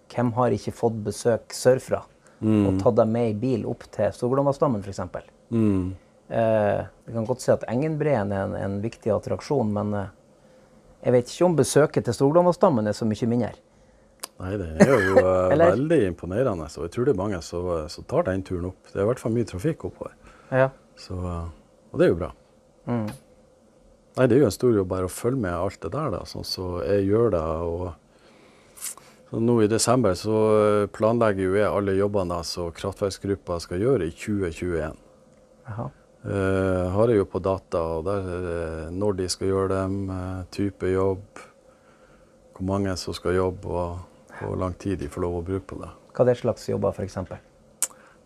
[0.08, 2.04] hvem har ikke fått besøk sørfra
[2.38, 5.00] og tatt dem med i bil opp til Storglommastammen f.eks.?
[5.50, 5.96] Mm.
[6.28, 10.12] Eh, vi kan godt si at Engenbreen er en, en viktig attraksjon, men eh,
[11.04, 13.52] jeg vet ikke om besøket til Storglommastammen er så mye mindre.
[14.38, 16.66] Nei, det er jo eh, veldig imponerende.
[16.66, 18.82] Og jeg tror det er mange som som tar den turen opp.
[18.90, 20.14] Det er i hvert fall mye trafikk oppover.
[20.50, 20.68] Ja.
[20.98, 21.48] Så, eh,
[21.92, 22.32] og det er jo bra.
[22.88, 23.08] Mm.
[24.18, 26.24] Nei, det er jo en stor jobb bare å følge med alt det der, da,
[26.26, 27.42] sånn som jeg gjør det.
[27.68, 27.88] og
[29.28, 34.08] så Nå i desember så eh, planlegger jo jeg alle jobbene som kraftverksgruppa skal gjøre
[34.08, 34.96] i 2021.
[35.68, 35.90] Jaha.
[36.24, 40.44] Eh, har jeg jo på data, og der er når de skal gjøre dem, eh,
[40.50, 41.42] type jobb,
[42.56, 43.98] hvor mange som skal jobbe, og
[44.40, 45.90] hvor lang tid de får lov å bruke på det.
[46.12, 47.18] Hva er det slags jobber, f.eks.?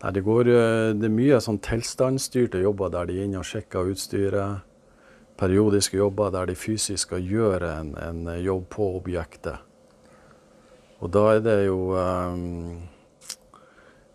[0.03, 3.45] Nei, det, går, eh, det er mye sånn tilstandsstyrte jobber der de er inne og
[3.47, 4.65] sjekker utstyret.
[5.37, 9.61] Periodiske jobber der de fysisk skal gjøre en, en jobb på objektet.
[10.99, 12.83] Og da er det jo um,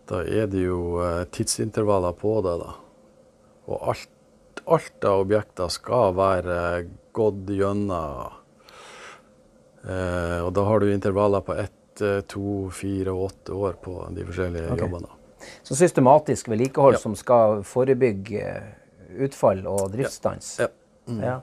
[0.09, 2.71] Da er det jo eh, tidsintervaller på det, da.
[3.69, 6.59] Og alt, alt av objekter skal være
[7.17, 8.39] gått gjennom
[9.89, 13.95] Eh, og da har du intervaller på ett, eh, to, fire og åtte år på
[14.15, 14.85] de forskjellige okay.
[14.85, 15.15] jobbene.
[15.63, 16.99] Så systematisk vedlikehold Ja.
[16.99, 20.59] som skal forebygge eh, utfall og driftsstans.
[20.61, 20.69] Ja.
[21.09, 21.23] Mm.
[21.23, 21.41] Ja.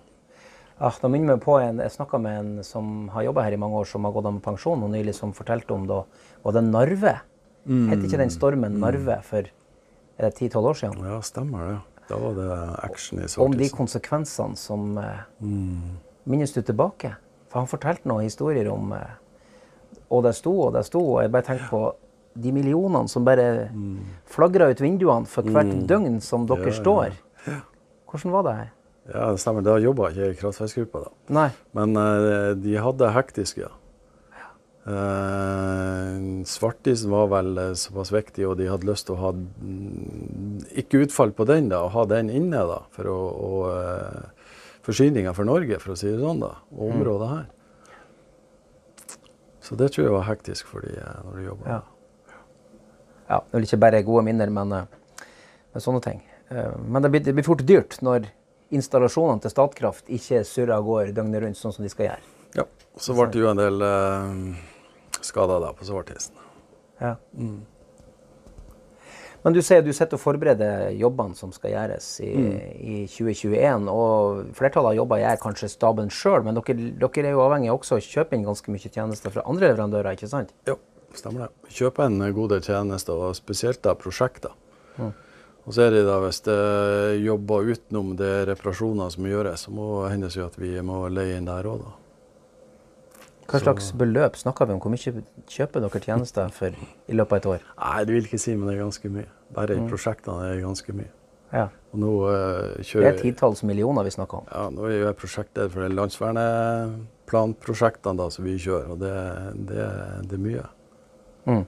[0.77, 3.57] Ah, da minner meg på en, Jeg snakka med en som har jobba her i
[3.57, 6.03] mange år, som har gått av med pensjon, og nylig som fortalte om da
[6.43, 7.21] var det Narve.
[7.65, 7.89] Mm.
[7.89, 9.47] Het ikke den stormen Narve for
[10.19, 11.03] er 10-12 år siden?
[11.03, 11.79] Ja, stemmer det.
[12.09, 12.47] Da var det
[12.85, 15.97] action i Om de konsekvensene som eh, Mm.
[16.25, 17.15] Minnes du tilbake?
[17.49, 19.13] For han fortalte noen historier om eh,
[20.09, 21.83] Og det sto og det sto, og jeg bare tenkte på
[22.35, 23.69] de millionene som bare
[24.27, 27.13] flagra ut vinduene for hvert døgn som dere ja, står.
[27.47, 27.61] ja.
[28.11, 28.71] Hvordan var det her?
[29.13, 29.63] Ja, det stemmer.
[29.63, 31.11] Da jobba ikke jeg i kraftverksgruppa, da.
[31.37, 31.49] Nei.
[31.77, 33.69] Men eh, de hadde hektisk, ja.
[34.85, 40.59] Eh, svartisen var vel eh, såpass viktig, og de hadde lyst til å ha mm,
[40.83, 44.51] ikke utfall på den, da, og ha den inne da, for å, å uh,
[44.85, 47.47] forsyninga for Norge, for å si det sånn, da, og området her.
[49.65, 51.65] Så det tror jeg var hektisk for de eh, når de jobba.
[51.71, 51.81] Ja.
[53.25, 55.25] Ja, det er ikke bare gode minner, men, eh,
[55.73, 56.21] men sånne ting.
[56.51, 58.29] Uh, Men det blir, det blir fort dyrt når
[58.69, 62.31] installasjonene til Statkraft ikke surrer av gårde døgnet rundt sånn som de skal gjøre.
[62.59, 62.65] Ja.
[63.01, 64.61] Så ble det jo en del eh,
[65.25, 66.37] skader da på svartisen.
[67.01, 67.15] Ja.
[69.45, 72.31] Men du sier du sitter og forbereder jobbene som skal gjøres i,
[72.81, 73.85] i 2021.
[73.93, 77.99] Og flertallet av jobber gjør kanskje staben sjøl, men dere, dere er jo avhengig også
[77.99, 80.55] av å kjøpe inn ganske mye tjenester fra andre leverandører, ikke sant?
[80.65, 80.79] Ja,
[81.13, 81.75] stemmer det.
[81.77, 84.57] Kjøpe inn gode tjenester, og spesielt da prosjekter.
[85.65, 89.73] Og så er det da hvis det er jobber utenom det reparasjoner som gjøres, så
[89.73, 91.85] må hende det jo at vi må leie inn der òg.
[93.45, 94.79] Hva slags beløp snakker vi om?
[94.81, 95.11] Hvor mye
[95.51, 97.61] kjøper dere tjenester for i løpet av et år?
[97.77, 99.29] Nei, det vil ikke si, men det er ganske mye.
[99.55, 101.11] Bare i prosjektene er det ganske mye.
[101.53, 101.67] Ja.
[101.93, 102.31] Og nå uh,
[102.81, 104.45] Det er titalls millioner vi snakker om.
[104.49, 109.15] Ja, nå er jeg prosjektleder for landsverneplanprosjektene da, som vi kjører, og det,
[109.69, 109.85] det,
[110.25, 110.65] det er mye.
[111.45, 111.65] Mm.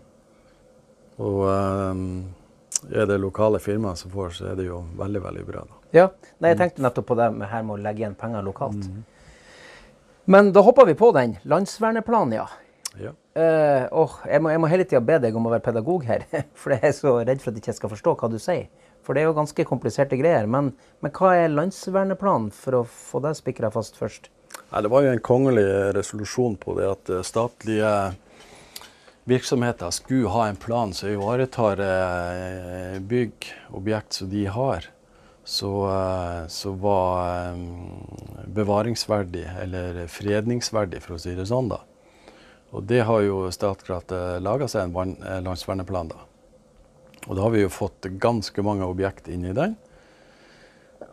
[1.28, 2.01] Og um,
[2.91, 5.61] er det lokale firmaer som får, så er det jo veldig, veldig bra.
[5.69, 5.75] da.
[5.95, 6.07] Ja,
[6.41, 8.84] Nei, jeg tenkte nettopp på det med her med å legge igjen penger lokalt.
[10.30, 11.38] Men da hopper vi på den.
[11.47, 12.49] Landsverneplanen, ja.
[12.99, 13.13] Ja.
[13.38, 16.25] Uh, oh, jeg, må, jeg må hele tida be deg om å være pedagog her,
[16.59, 18.65] for jeg er så redd for at jeg ikke skal forstå hva du sier.
[19.07, 20.49] For det er jo ganske kompliserte greier.
[20.51, 24.28] Men, men hva er landsverneplanen, for å få deg spikra fast først?
[24.57, 25.65] Nei, det var jo en kongelig
[25.95, 27.93] resolusjon på det at eh, statlige
[29.32, 33.47] virksomheter skulle ha en plan som ivaretar eh, bygg,
[33.80, 34.91] objekt som de har,
[35.47, 37.55] så, eh, så var eh,
[38.45, 41.69] bevaringsverdig, eller fredningsverdig, for å si det sånn.
[41.71, 41.79] da.
[42.75, 46.25] Og det har jo Statkraft eh, laga seg en landsverneplan, da.
[47.29, 49.77] Og da har vi jo fått ganske mange objekt inn i den.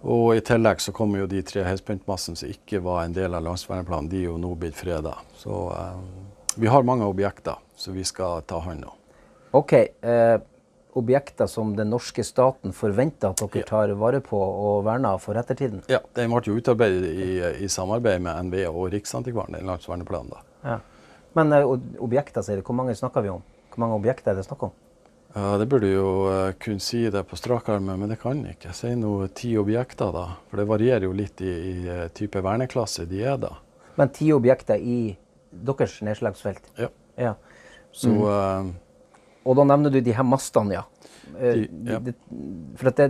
[0.03, 3.47] Og i tillegg så kommer jo de tre høyspentmassene som ikke var en del av
[3.47, 5.15] landsverneplanen, de er jo nå blitt freda.
[5.39, 6.03] Så eh,
[6.59, 8.99] vi har mange objekter som vi skal ta hånd om.
[9.63, 9.73] OK.
[9.79, 10.37] Eh,
[10.99, 15.83] objekter som den norske staten forventer at dere tar vare på og verner for ettertiden.
[15.91, 17.29] Ja, Den ble jo utarbeidet i,
[17.65, 20.31] i samarbeid med NVE og Riksantikvaren, den landsverneplanen.
[20.31, 20.43] da.
[20.65, 20.79] Ja.
[21.35, 21.67] Men eh,
[21.99, 22.65] objekter, sier du.
[22.67, 23.43] Hvor mange snakker vi om?
[23.75, 24.75] Hvor mange objekter er det snakk om?
[25.35, 28.55] Ja, Det burde jo uh, kunne si det på strak arm, men det kan jeg
[28.55, 28.75] ikke.
[28.77, 30.29] Si nå ti objekter, da.
[30.51, 33.57] For det varierer jo litt i, i eh, type verneklasse de er, da.
[33.99, 35.17] Men ti objekter i
[35.51, 36.71] deres nedslagsfelt.
[36.79, 36.89] Ja.
[37.19, 37.35] Ja.
[37.95, 38.71] Så eh,
[39.45, 40.85] Og da nevner du de her mastene, ja.
[41.39, 41.99] Eh, De- ja.
[42.01, 42.15] de-
[42.77, 43.09] for at det,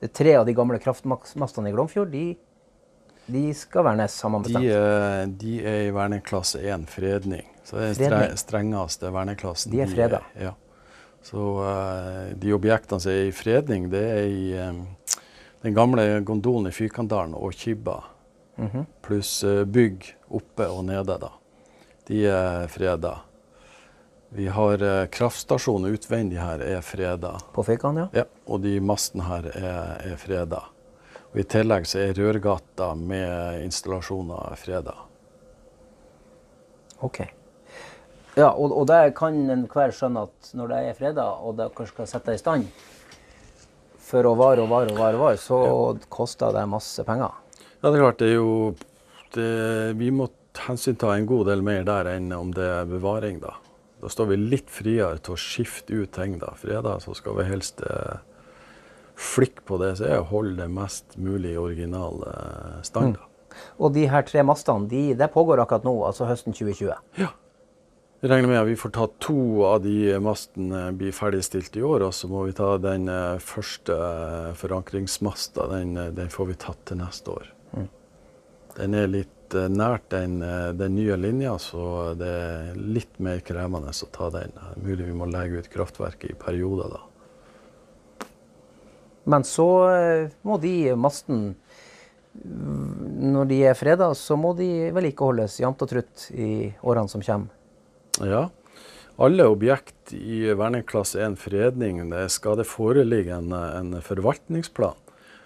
[0.00, 2.36] det er tre av de gamle kraftmastene i Glomfjord, de,
[3.30, 5.38] de skal vernes, har man de, bestemt.
[5.38, 7.46] De, de er i verneklasse 1, fredning.
[7.64, 9.70] Så det er den strengeste verneklassen.
[9.70, 10.22] De er freda.
[10.40, 10.54] Ja.
[11.22, 14.80] Så eh, de objektene som er i fredning, det er i eh,
[15.62, 17.98] den gamle gondolen i Fykandalen og Kibba.
[18.56, 18.86] Mhm.
[19.04, 21.30] Pluss eh, bygg oppe og nede, da.
[22.08, 23.18] De er freda.
[24.32, 27.32] Vi har eh, kraftstasjonen utvendig her er freda.
[27.52, 28.06] På Fekan, ja.
[28.14, 30.60] Ja, og de mastene her er, er freda.
[31.32, 34.94] Og I tillegg så er rørgata med installasjoner freda.
[37.02, 37.24] OK.
[38.36, 42.06] Ja, og, og det kan enhver skjønne at når det er freda, og dere skal
[42.10, 42.68] sette det i stand
[44.10, 45.58] for å vare og vare og vare, og vare så
[46.10, 47.34] koster det masse penger.
[47.80, 48.54] Ja, det er klart, det er jo
[49.34, 49.50] det,
[49.98, 50.28] Vi må
[50.66, 53.56] hensynta en god del mer der enn om det er bevaring, da.
[54.00, 56.54] Da står vi litt friere til å skifte ut ting, da.
[56.58, 58.22] Fredag så skal vi helst eh,
[59.20, 63.18] flikke på det, som er å holde det mest mulig i original eh, stand.
[63.18, 63.26] da.
[63.82, 66.94] Og de her tre mastene, de, det pågår akkurat nå, altså høsten 2020.
[67.20, 67.32] Ja.
[68.20, 72.04] Jeg regner med at vi får ta to av de mastene blir ferdigstilt i år,
[72.08, 75.68] og så må vi ta den eh, første eh, forankringsmasta.
[75.72, 77.52] Den, den får vi tatt til neste år.
[78.76, 83.18] Den er litt litt eh, nært den, eh, den nye linja, så det er litt
[83.18, 84.52] mer krevende å ta den.
[84.82, 87.00] Mulig vi må legge ut kraftverket i perioder da.
[89.24, 91.54] Men så eh, må de masten
[92.32, 97.50] Når de er freda, så må de vedlikeholdes jevnt og trutt i årene som kommer.
[98.22, 98.44] Ja.
[99.18, 104.94] Alle objekt i verneklasse 1 fredning, det skal det foreligge en, en forvaltningsplan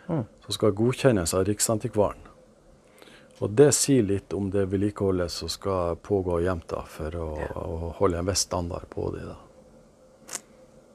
[0.04, 0.26] Mm.
[0.44, 2.20] som skal godkjennes av Riksantikvaren.
[3.44, 7.28] Og det sier litt om det vedlikeholdet som skal pågå jevnt for å,
[7.60, 9.26] å holde en viss standard på de.
[9.28, 9.36] da.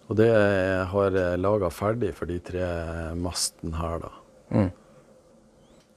[0.10, 0.32] Og det
[0.90, 2.66] har jeg laga ferdig for de tre
[3.14, 4.14] mastene her, da.
[4.50, 4.72] Mm.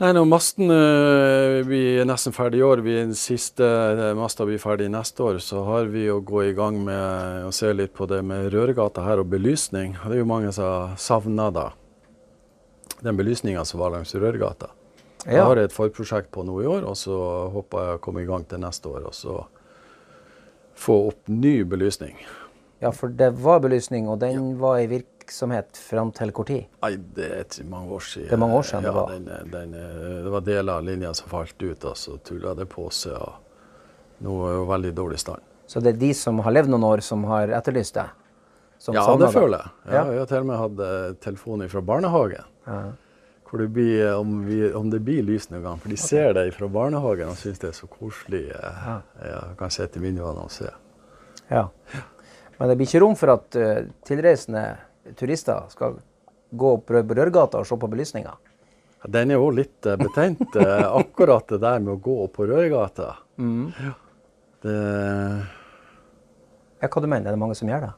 [0.02, 4.60] Nei, når masten øh, blir nesten ferdig i år, vi, den siste øh, masta blir
[4.60, 8.10] ferdig neste år, så har vi å gå i gang med å se litt på
[8.10, 9.94] det med Røregata her og belysning.
[10.02, 11.70] Det er jo mange som savner da
[13.00, 14.12] den belysninga som var langs
[15.24, 15.30] Rørgata.
[15.30, 15.44] Jeg Ja.
[15.44, 18.44] har et forprosjekt på nå i år, og så håper jeg å komme i gang
[18.48, 19.44] til neste år og så
[20.74, 22.16] få opp ny belysning.
[22.80, 26.64] ja, for det var belysning, og den var i virksomhet fram til hvor tid?
[26.82, 27.28] Nei, det
[27.60, 28.24] er mange år siden.
[28.28, 29.06] Det er mange år siden det var.
[29.12, 29.70] Den, den,
[30.24, 33.12] det var deler av linja som falt ut, og så tulla det på seg.
[33.12, 33.32] og
[34.22, 35.40] Nå er jo veldig dårlig stand.
[35.66, 38.08] Så det er de som har levd noen år, som har etterlyst det?
[38.92, 39.70] Ja, det føler jeg.
[39.86, 40.04] Ja, Ja.
[40.10, 42.44] Jeg har til og med hatt eh, telefon fra barnehagen.
[42.66, 42.92] Ja.
[43.58, 45.80] Det blir, eh, om, vi, om det blir lys noen gang.
[45.82, 48.46] For de ser det fra barnehagen og syns det er så koselig.
[48.50, 49.00] eh, Ja.
[49.24, 50.70] Jeg kan sitte i vinduene og se.
[51.50, 51.66] Ja.
[52.58, 54.62] Men det blir ikke rom for at uh, tilreisende
[55.18, 55.96] turister skal
[56.54, 58.32] gå opp Rørgata og se på belysninga?
[59.08, 62.46] Den er jo litt uh, betent, uh, akkurat det der med å gå opp på
[62.46, 63.16] Rørgata.
[63.36, 63.72] Mm.
[64.62, 64.76] Det,
[66.82, 67.26] Ja, hva du mener?
[67.28, 67.92] Er det mange som gjør det?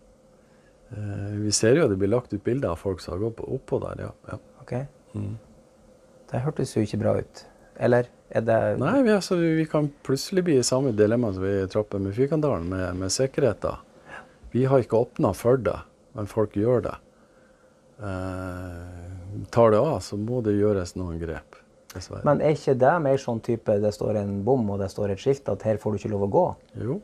[1.43, 3.81] vi ser jo det blir lagt ut bilder av folk som har gått på- oppå
[3.83, 4.11] der, ja.
[4.31, 4.37] ja.
[4.63, 4.73] Ok.
[5.15, 5.35] Mm.
[6.31, 7.45] Det hørtes jo ikke bra ut.
[7.83, 11.57] Eller er det Nei, vi, altså, vi kan plutselig bli i samme dilemma som vi
[11.71, 13.83] trapper med Fyrkandalen, med, med sikkerheten.
[14.55, 15.77] Vi har ikke åpna for det,
[16.15, 16.95] men folk gjør det.
[17.99, 21.59] Eh, tar det av, så må det gjøres noen grep.
[21.95, 22.23] Dessverre.
[22.27, 25.23] Men er ikke det mer sånn type det står en bom og det står et
[25.23, 26.47] skilt at her får du ikke lov å gå?
[26.87, 27.01] jo.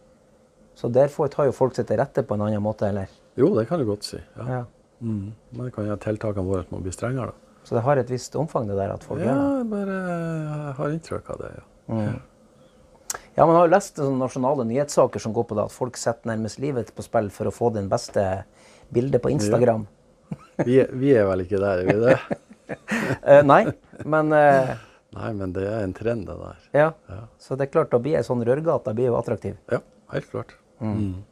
[0.81, 3.11] Så der får, tar jo folk seg til rette på en annen måte, eller?
[3.37, 4.17] jo, det kan du godt si.
[4.39, 4.47] Ja.
[4.49, 4.61] Ja.
[5.01, 5.33] Mm.
[5.53, 7.35] Men det kan gjøre tiltakene våre må bli strengere.
[7.35, 7.50] da.
[7.71, 9.59] Så det har et visst omfang, det der at folk Ja, gjør det?
[9.61, 11.51] jeg bare jeg har inntrykk av det.
[11.55, 11.95] ja.
[11.95, 12.19] Mm.
[13.37, 16.31] Ja, man har jo lest sånne nasjonale nyhetssaker som går på det at folk setter
[16.33, 18.25] nærmest livet på spill for å få det beste
[18.93, 19.87] bildet på Instagram.
[20.67, 22.19] Vi, er- vi er vel ikke der, er vi det?
[23.27, 23.65] Eh, nei,
[24.07, 24.77] men eh,
[25.17, 26.59] Nei, men det er en trend, det der.
[26.77, 26.91] ja.
[27.11, 29.57] Ja, Så det er klart, da blir ei sånn rørgate blir jo attraktiv.
[29.73, 29.81] ja
[30.13, 30.53] helt klart.
[30.81, 31.25] Mm.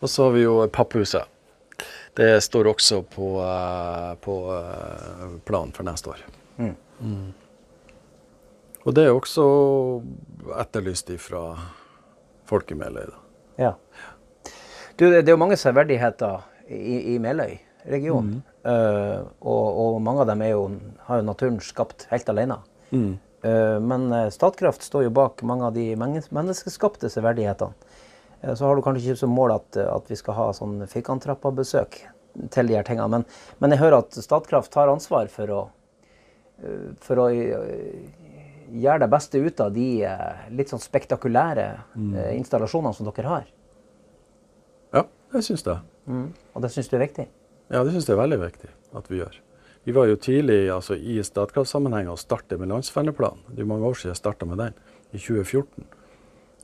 [0.00, 1.28] Og så har vi jo Papphuset.
[2.16, 6.24] Det står også på, eh, på eh, planen for neste år.
[6.58, 6.74] Mm.
[7.00, 7.28] Mm.
[8.84, 9.44] Og det er også
[10.58, 11.44] etterlyst fra
[12.48, 13.12] folk i Meløy.
[13.60, 13.74] Ja.
[14.96, 18.40] Du, det er jo mange severdigheter i, i Meløy-regionen.
[18.66, 20.64] Eh, og, og mange av dem er jo,
[21.06, 22.58] har jo naturen skapt helt alene.
[22.90, 23.12] Mm.
[23.40, 27.72] Uh, men Statkraft står jo bak mange av de menneskeskapte severdighetene.
[28.40, 32.00] Eh, så har du kanskje ikke som mål at, at vi skal ha sånn firkanttrappa-besøk
[32.54, 33.08] til de her tingene.
[33.20, 33.28] Men,
[33.62, 35.60] men jeg hører at Statkraft tar ansvar for å,
[36.62, 38.00] eh, for å eh,
[38.70, 39.88] gjøre det beste ut av de
[40.54, 41.66] litt sånn spektakulære
[41.98, 42.12] mm.
[42.36, 43.48] installasjonene som dere har.
[44.94, 45.02] Ja,
[45.34, 45.82] jeg syns jeg.
[46.54, 47.26] Og det syns du er viktig?
[47.66, 49.40] Ja, det syns jeg er veldig viktig at vi gjør.
[49.88, 53.42] Vi var jo tidlig altså, i Statkraft-sammenheng å starte med landsvenneplanen.
[53.50, 54.78] Det er mange år siden jeg starta med den,
[55.10, 55.88] i 2014.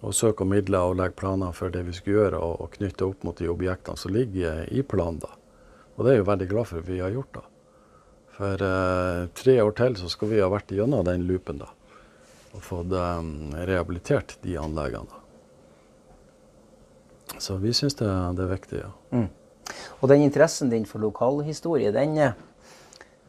[0.05, 3.07] Å søke om midler og legge planer for det vi skulle gjøre, og, og knytte
[3.09, 5.23] opp mot de objektene som ligger i planen.
[5.23, 5.33] da.
[5.97, 7.39] Og det er jeg jo veldig glad for at vi har gjort.
[7.39, 7.45] da.
[8.37, 11.71] For eh, tre år til så skal vi ha vært gjennom den loopen da.
[12.53, 13.31] Og fått eh,
[13.71, 15.09] rehabilitert de anleggene.
[15.09, 15.23] da.
[17.41, 18.93] Så vi syns det, det er viktig, ja.
[20.01, 22.37] Og den interessen din for lokalhistorie, den, eh,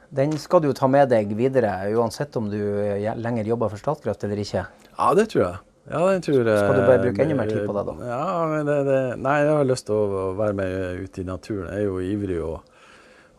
[0.09, 3.82] den skal du jo ta med deg videre, uansett om du eh, lenger jobber for
[3.82, 4.65] Statkraft eller ikke.
[4.91, 5.63] Ja, det tror jeg.
[5.88, 6.57] Ja, den tror jeg.
[6.59, 7.93] Skal du bare bruke enda mer tid på det, da?
[8.09, 11.27] Ja, men det, det, nei, jeg har lyst til å å være med ute i
[11.27, 11.69] naturen.
[11.71, 12.71] Jeg er jo ivrig og,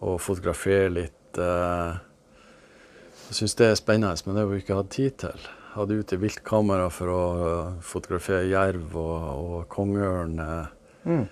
[0.01, 1.39] og fotografere litt.
[1.39, 1.99] eh.
[3.29, 5.43] Jeg syns det er spennende, men det har vi ikke hatt tid til.
[5.69, 10.39] Jeg hadde ute viltkamera for å eh, fotografere jerv og, og kongeørn.
[10.41, 10.71] eh.
[11.09, 11.27] Mm.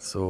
[0.00, 0.26] Så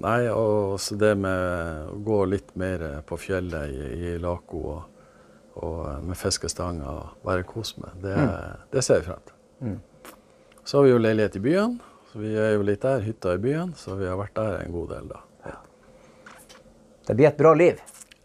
[0.00, 4.84] Nei, og så det med å gå litt mer på fjellet i, i Lako og,
[5.64, 8.14] og med fiskestanger og bare kose meg, det,
[8.72, 9.35] det ser jeg frem til.
[9.60, 9.78] Mm.
[10.64, 11.78] Så har vi jo leilighet i byen,
[12.12, 14.72] så vi er jo litt der, hytta i byen, så vi har vært der en
[14.74, 15.22] god del, da.
[17.06, 17.78] Det blir et bra liv.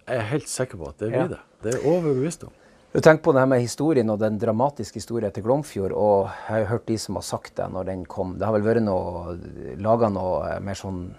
[0.07, 1.27] Jeg er helt sikker på at det blir Ja.
[1.27, 1.39] det.
[1.61, 2.49] Det er overbevist om.
[2.93, 5.91] Du tenker på det her med historien og den dramatiske historien til Glomfjord.
[5.91, 8.37] Og jeg har hørt de som har sagt det når den kom.
[8.39, 9.37] Det har vel vært noe
[9.77, 11.15] laga noe eh, mer sånn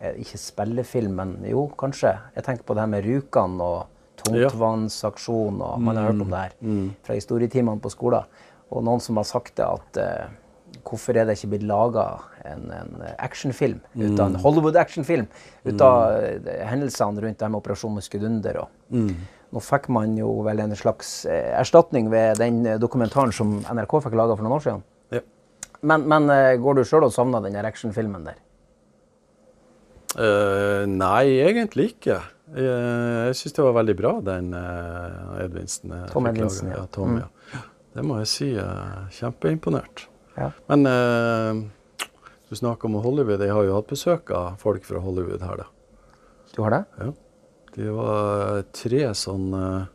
[0.00, 2.18] eh, Ikke spillefilm, men jo, kanskje.
[2.34, 3.86] Jeg tenker på det her med Rjukan og
[4.24, 6.52] tungtvannsaksjon, og man har hørt om det her
[7.04, 8.24] fra historietimene på skolen.
[8.74, 10.32] Og noen som har sagt det at eh,
[10.84, 12.08] hvorfor er det ikke blitt laga
[12.44, 15.28] en, en actionfilm av en Hollywood-actionfilm
[15.64, 16.50] ut av mm.
[16.68, 18.58] hendelsene rundt det med Operasjon Muskedunder.
[18.64, 19.14] Og
[19.54, 24.00] Nå fikk man jo vel en slags eh, erstatning ved den eh, dokumentaren som NRK
[24.08, 24.80] fikk laga for noen år siden.
[25.14, 25.20] Ja.
[25.86, 28.40] Men, men eh, går du sjøl og savner den actionfilmen der?
[30.14, 32.20] Uh, nei, egentlig ikke.
[32.54, 35.90] Jeg, jeg syns det var veldig bra, den uh, Edvinsen.
[35.90, 36.82] eh, Tom Edvinsen, ja.
[36.84, 36.90] ja.
[36.94, 37.62] Tom, ja.
[37.94, 38.50] Det må jeg si.
[38.58, 40.08] Uh, kjempeimponert.
[40.34, 40.50] Ja.
[40.66, 41.64] Men eh,
[42.48, 43.40] du snakker om Hollywood.
[43.40, 45.68] Jeg har jo hatt besøk av folk fra Hollywood her, da.
[46.54, 46.82] Du har det?
[46.98, 47.12] Ja.
[47.74, 49.86] De var tre sånn eh,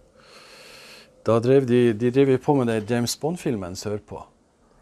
[1.24, 4.24] Da drev de, de drev på med det James Bond-filmen sørpå.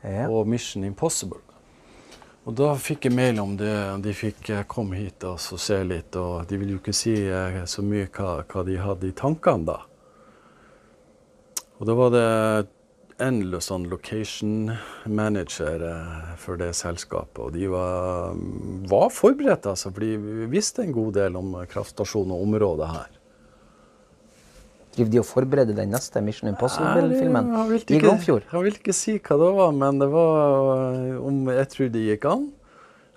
[0.05, 0.30] Ja.
[0.30, 1.41] Og Mission Impossible.
[2.47, 3.74] Og da fikk jeg mail om det.
[4.05, 6.15] De fikk eh, komme hit og så se litt.
[6.15, 7.18] Og de ville jo ikke si
[7.65, 9.82] så mye hva, hva de hadde i tankene da.
[11.78, 12.28] Og da var det
[13.20, 14.72] en lo- sånn location
[15.09, 17.39] manager eh, for det selskapet.
[17.47, 18.36] Og de var,
[18.89, 19.91] var forberedt, altså.
[19.93, 23.13] For de visste en god del om kraftstasjonen og området her.
[24.97, 27.51] Driver de og forbereder den neste Mission Impossible-filmen
[27.86, 28.47] i Glomfjord?
[28.49, 30.39] Han ville ikke si hva det var, men det var
[30.93, 32.47] øh, om jeg tror det gikk an.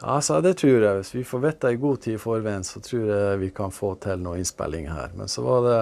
[0.01, 0.99] Ja, jeg det tror jeg.
[1.01, 3.95] Hvis vi får vite i god tid i forveien, så tror jeg vi kan få
[4.01, 5.13] til noe innspilling her.
[5.17, 5.81] Men så var det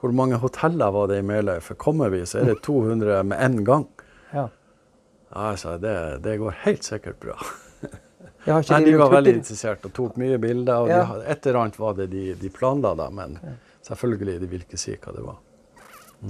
[0.00, 1.60] Hvor mange hoteller var det i Meløy?
[1.64, 3.86] For kommer vi, så er det 200 med en gang.
[4.34, 4.48] Ja.
[5.36, 5.94] Altså, det,
[6.24, 7.36] det går helt sikkert bra.
[8.46, 10.84] Nei, de var veldig interessert og tok mye bilder.
[10.84, 11.00] og Ja.
[11.16, 13.38] de, Et eller annet var det de, de planla, da, men
[13.88, 15.40] selvfølgelig, de vil ikke si hva det var.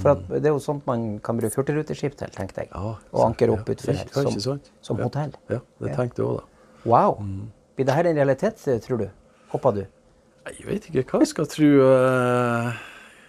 [0.01, 2.71] For at det er jo sånt man kan bruke hurtigruteskip til, tenkte jeg.
[2.73, 5.05] Ja, og anker opp ja, utfor her, som, som Ja.
[5.11, 5.37] hotell.
[5.53, 6.67] Ja, det tenkte jeg òg, da.
[6.87, 7.19] Wow!
[7.21, 7.45] Mm.
[7.77, 9.09] Blir dette en realitet, tror du?
[9.53, 9.85] Håper du?
[10.47, 11.71] Jeg vet ikke hva jeg skal tro.
[11.91, 12.73] eh,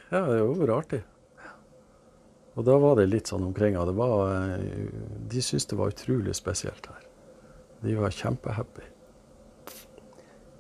[0.10, 1.02] Ja, det var jo artig.
[2.58, 3.78] Og da var det litt sånn omkring.
[3.78, 4.54] Og det var,
[5.30, 7.04] de syntes det var utrolig spesielt her.
[7.86, 8.86] De var kjempehappy.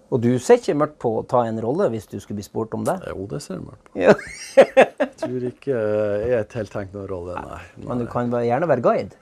[0.07, 2.75] Og du ser ikke mørkt på å ta en rolle hvis du skulle bli spurt
[2.77, 2.95] om det?
[3.09, 3.99] Jo, det ser jeg mørkt på.
[3.99, 4.13] Ja.
[4.57, 7.63] Jeg tror ikke jeg er tiltenkt noen rolle, nei.
[7.83, 9.17] Men du kan gjerne være guide,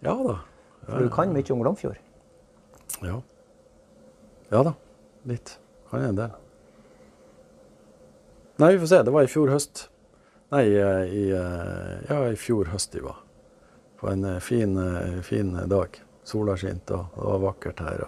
[0.00, 0.36] Ja da.
[0.86, 1.98] for du kan mye om Glomfjord.
[3.04, 3.18] Ja.
[4.54, 4.72] ja da.
[5.28, 5.58] Litt.
[5.90, 6.38] Kan en del.
[8.60, 9.02] Nei, vi får se.
[9.02, 9.86] Det var i fjor høst.
[10.52, 13.22] Nei, i, eh, ja, i fjor høst de var.
[13.96, 15.96] På en eh, fin, eh, fin dag.
[16.22, 18.02] Sola skinte, og det var vakkert her.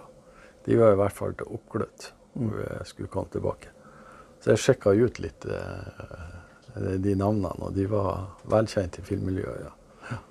[0.65, 2.05] De var i hvert fall oppglødd
[2.37, 3.73] når vi skulle komme tilbake.
[4.43, 9.65] Så jeg sjekka ut litt de navnene, og de var velkjent i filmmiljøet.
[9.65, 10.21] ja.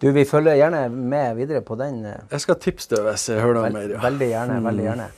[0.00, 1.98] Du, vi følger gjerne med videre på den.
[2.08, 3.90] eh, Jeg skal tipse deg hvis jeg hører noe mer.
[3.92, 3.98] ja.
[4.00, 4.54] Veldig gjerne.
[4.64, 5.08] veldig gjerne.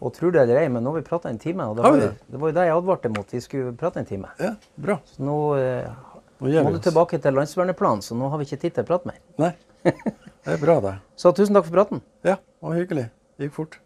[0.00, 2.00] Og tror det eller ei, men nå har vi prata en time, og det var,
[2.00, 2.08] det?
[2.32, 3.30] det var jo det jeg advarte mot.
[3.36, 4.32] Vi skulle prate en time.
[4.42, 4.98] Ja, bra.
[5.12, 5.86] Så nå eh,
[6.42, 8.88] Nå må vi du tilbake til landsverneplanen, så nå har vi ikke tid til å
[8.90, 9.20] prate mer.
[9.38, 9.52] Nei,
[9.86, 10.96] det er bra det.
[11.16, 12.02] Så tusen takk for praten.
[12.26, 13.06] Ja, det var hyggelig.
[13.38, 13.78] Det gikk fort.